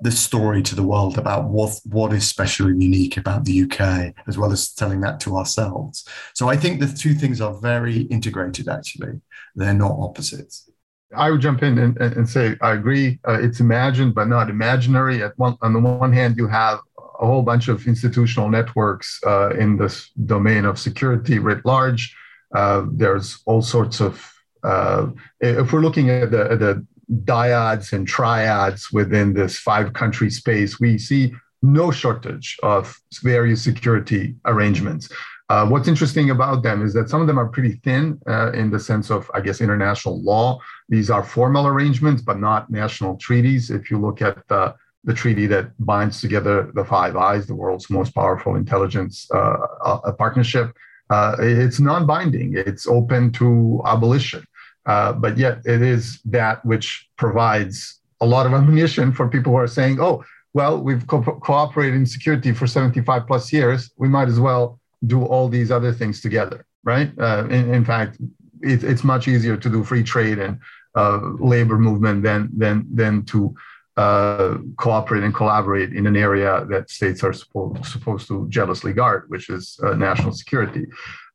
[0.00, 4.14] the story to the world about what what is special and unique about the UK,
[4.28, 6.06] as well as telling that to ourselves.
[6.34, 8.68] So I think the two things are very integrated.
[8.68, 9.20] Actually,
[9.54, 10.68] they're not opposites.
[11.14, 13.18] I would jump in and, and say I agree.
[13.28, 15.22] Uh, it's imagined, but not imaginary.
[15.22, 16.78] At one, on the one hand, you have
[17.20, 22.16] a whole bunch of institutional networks uh, in this domain of security writ large.
[22.54, 24.28] Uh, there's all sorts of.
[24.62, 25.08] Uh,
[25.40, 26.86] if we're looking at the, the
[27.24, 31.32] dyads and triads within this five country space, we see
[31.62, 35.08] no shortage of various security arrangements.
[35.48, 38.70] Uh, what's interesting about them is that some of them are pretty thin uh, in
[38.70, 40.58] the sense of, I guess, international law.
[40.88, 43.70] These are formal arrangements, but not national treaties.
[43.70, 44.74] If you look at the,
[45.04, 50.74] the treaty that binds together the Five Eyes, the world's most powerful intelligence uh, partnership,
[51.12, 54.42] uh, it's non binding, it's open to abolition.
[54.86, 59.58] Uh, but yet, it is that which provides a lot of ammunition for people who
[59.58, 63.90] are saying, oh, well, we've co- cooperated in security for 75 plus years.
[63.96, 67.10] We might as well do all these other things together, right?
[67.18, 68.18] Uh, in, in, fact,
[68.62, 70.58] it, it's much easier to do free trade and
[70.94, 73.54] uh, labor movement than than than to
[73.96, 79.24] uh, cooperate and collaborate in an area that states are supposed supposed to jealously guard,
[79.28, 80.86] which is uh, national security.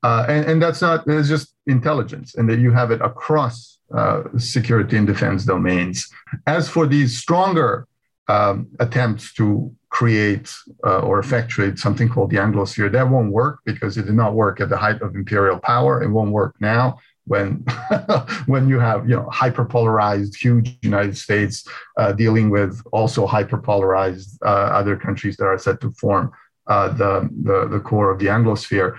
[0.04, 4.24] Uh, and, and, that's not it's just intelligence, and that you have it across uh,
[4.38, 6.08] security and defense domains.
[6.46, 7.88] As for these stronger
[8.28, 10.54] um, attempts to create
[10.86, 12.92] uh, or effectuate something called the Anglosphere.
[12.92, 16.04] That won't work because it did not work at the height of imperial power.
[16.04, 17.64] It won't work now when
[18.46, 21.68] when you have you know hyperpolarized huge United States
[21.98, 26.32] uh, dealing with also hyperpolarized uh, other countries that are set to form
[26.68, 28.98] uh, the, the the core of the Anglosphere.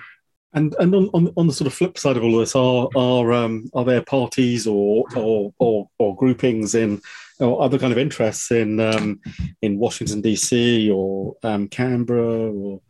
[0.55, 3.33] And and on, on, on the sort of flip side of all this, are are
[3.33, 7.01] um, are there parties or or, or, or groupings in
[7.39, 9.21] or other kind of interests in um,
[9.63, 12.81] in Washington DC or um, Canberra or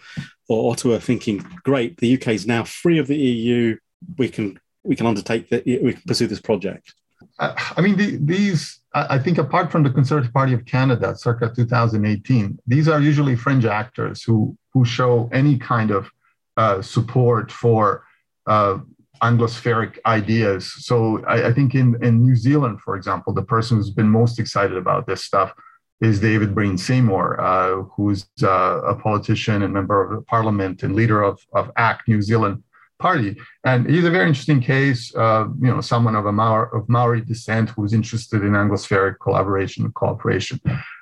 [0.48, 3.76] or Ottawa, thinking, great, the UK is now free of the EU.
[4.16, 4.58] We can
[4.88, 5.64] we can undertake that.
[5.66, 6.94] We can pursue this project.
[7.38, 8.80] I mean, the, these.
[8.94, 13.66] I think apart from the Conservative Party of Canada, circa 2018, these are usually fringe
[13.66, 16.10] actors who who show any kind of
[16.56, 18.04] uh, support for
[18.46, 18.78] uh,
[19.22, 20.72] Anglospheric ideas.
[20.86, 24.38] So I, I, think in, in New Zealand, for example, the person who's been most
[24.38, 25.52] excited about this stuff
[26.00, 30.94] is David Breen Seymour, uh, who's uh, a politician and member of the parliament and
[30.94, 32.62] leader of, of ACT New Zealand
[32.98, 33.36] Party.
[33.64, 37.20] And he's a very interesting case, uh, you know, someone of a Maori, of Maori
[37.20, 40.60] descent who's interested in Anglospheric collaboration and cooperation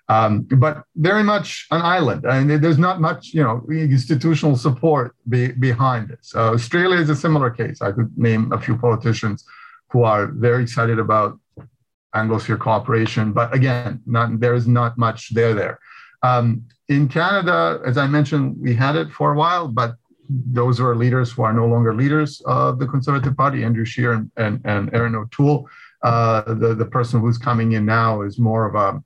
[0.09, 2.25] um, but very much an island.
[2.25, 6.33] and there's not much, you know, institutional support be, behind this.
[6.35, 7.83] Uh, Australia is a similar case.
[7.83, 9.45] I could name a few politicians
[9.91, 11.39] who are very excited about
[12.15, 15.79] Anglosphere cooperation, but again, not, there is not much there there.
[16.23, 19.97] Um, in Canada, as I mentioned, we had it for a while, but
[20.29, 24.13] those who are leaders who are no longer leaders of the Conservative Party, Andrew Scheer
[24.13, 25.69] and, and, and Erin O'Toole.
[26.03, 29.03] Uh, the, the person who's coming in now is more of a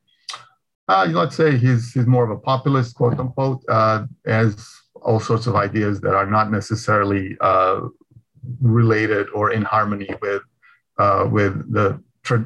[0.90, 4.68] uh, let's say he's he's more of a populist, quote unquote, uh, has
[5.02, 7.80] all sorts of ideas that are not necessarily uh,
[8.60, 10.42] related or in harmony with
[10.98, 12.02] uh, with the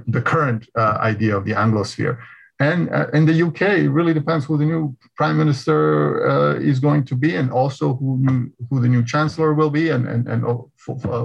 [0.07, 2.18] the current uh, idea of the Anglosphere.
[2.61, 6.78] And uh, in the UK, it really depends who the new prime minister uh, is
[6.78, 10.28] going to be, and also who new, who the new chancellor will be, and and,
[10.28, 10.70] and oh,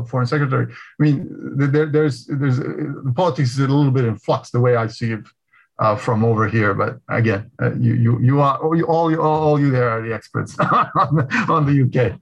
[0.08, 0.74] foreign secretary.
[0.74, 4.76] I mean, there, there's there's the politics is a little bit in flux the way
[4.76, 5.26] I see it
[5.78, 6.74] uh, from over here.
[6.74, 10.14] But again, uh, you you you are all you all, all you there are the
[10.14, 12.20] experts on, the, on the UK.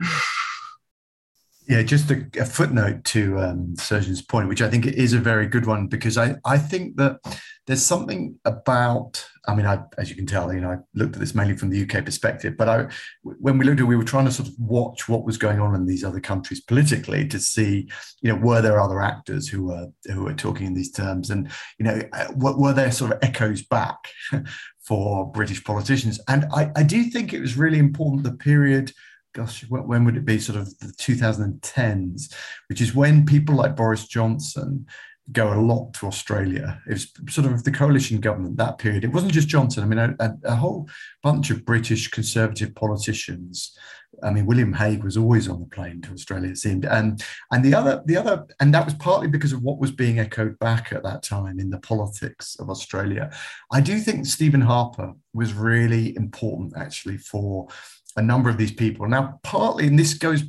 [1.67, 5.47] Yeah, just a, a footnote to um, Srdjan's point, which I think is a very
[5.47, 7.19] good one, because I, I think that
[7.67, 11.19] there's something about, I mean, I, as you can tell, you know, I looked at
[11.19, 12.87] this mainly from the UK perspective, but I,
[13.23, 15.59] when we looked at it, we were trying to sort of watch what was going
[15.59, 17.89] on in these other countries politically to see,
[18.21, 21.29] you know, were there other actors who were, who were talking in these terms?
[21.29, 22.01] And, you know,
[22.37, 23.97] were there sort of echoes back
[24.79, 26.21] for British politicians?
[26.29, 28.93] And I, I do think it was really important the period
[29.33, 30.39] gosh, when would it be?
[30.39, 32.33] Sort of the 2010s,
[32.69, 34.87] which is when people like Boris Johnson
[35.31, 36.81] go a lot to Australia.
[36.87, 39.03] It was sort of the coalition government that period.
[39.03, 39.83] It wasn't just Johnson.
[39.83, 40.89] I mean, a, a, a, whole
[41.21, 43.77] bunch of British conservative politicians.
[44.23, 46.51] I mean, William Hague was always on the plane to Australia.
[46.51, 47.21] It seemed, and
[47.51, 50.57] and the other the other, and that was partly because of what was being echoed
[50.59, 53.29] back at that time in the politics of Australia.
[53.71, 57.67] I do think Stephen Harper was really important actually for
[58.15, 59.07] a number of these people.
[59.07, 60.43] Now, partly, and this goes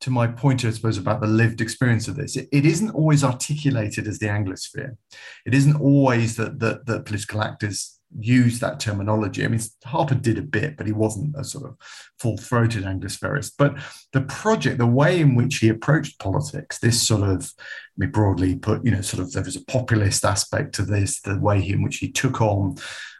[0.00, 3.22] to my point, I suppose, about the lived experience of this, it, it isn't always
[3.22, 4.96] articulated as the Anglosphere.
[5.44, 9.44] It isn't always that, that, that political actors use that terminology.
[9.44, 11.76] I mean, Harper did a bit, but he wasn't a sort of
[12.18, 13.52] full-throated Anglospherist.
[13.56, 13.76] But
[14.12, 18.56] the project, the way in which he approached politics, this sort of, I mean, broadly
[18.56, 21.82] put, you know, sort of there was a populist aspect to this, the way in
[21.82, 22.76] which he took on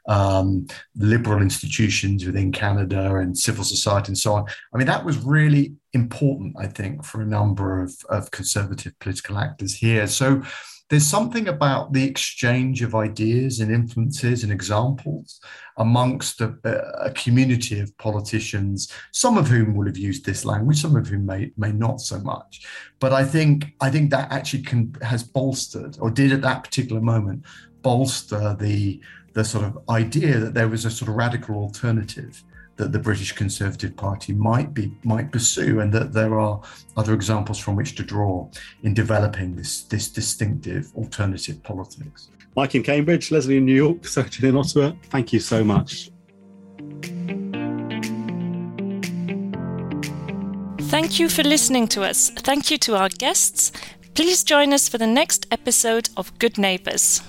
[0.08, 0.66] um,
[0.96, 4.46] liberal institutions within Canada and civil society and so on.
[4.74, 9.38] I mean, that was really important, I think, for a number of, of conservative political
[9.38, 10.06] actors here.
[10.06, 10.42] So
[10.90, 15.40] there's something about the exchange of ideas and influences and examples
[15.76, 20.80] amongst a, uh, a, community of politicians, some of whom will have used this language,
[20.80, 22.66] some of whom may may not so much.
[22.98, 27.00] But I think I think that actually can has bolstered or did at that particular
[27.00, 27.44] moment
[27.82, 29.00] bolster the
[29.32, 32.42] the sort of idea that there was a sort of radical alternative
[32.80, 36.60] that the British Conservative Party might be might pursue, and that there are
[36.96, 38.48] other examples from which to draw
[38.82, 42.30] in developing this this distinctive alternative politics.
[42.56, 44.92] Mike in Cambridge, Leslie in New York, Srdjan in Ottawa.
[45.10, 46.10] Thank you so much.
[50.90, 52.30] Thank you for listening to us.
[52.30, 53.70] Thank you to our guests.
[54.14, 57.22] Please join us for the next episode of Good Neighbours.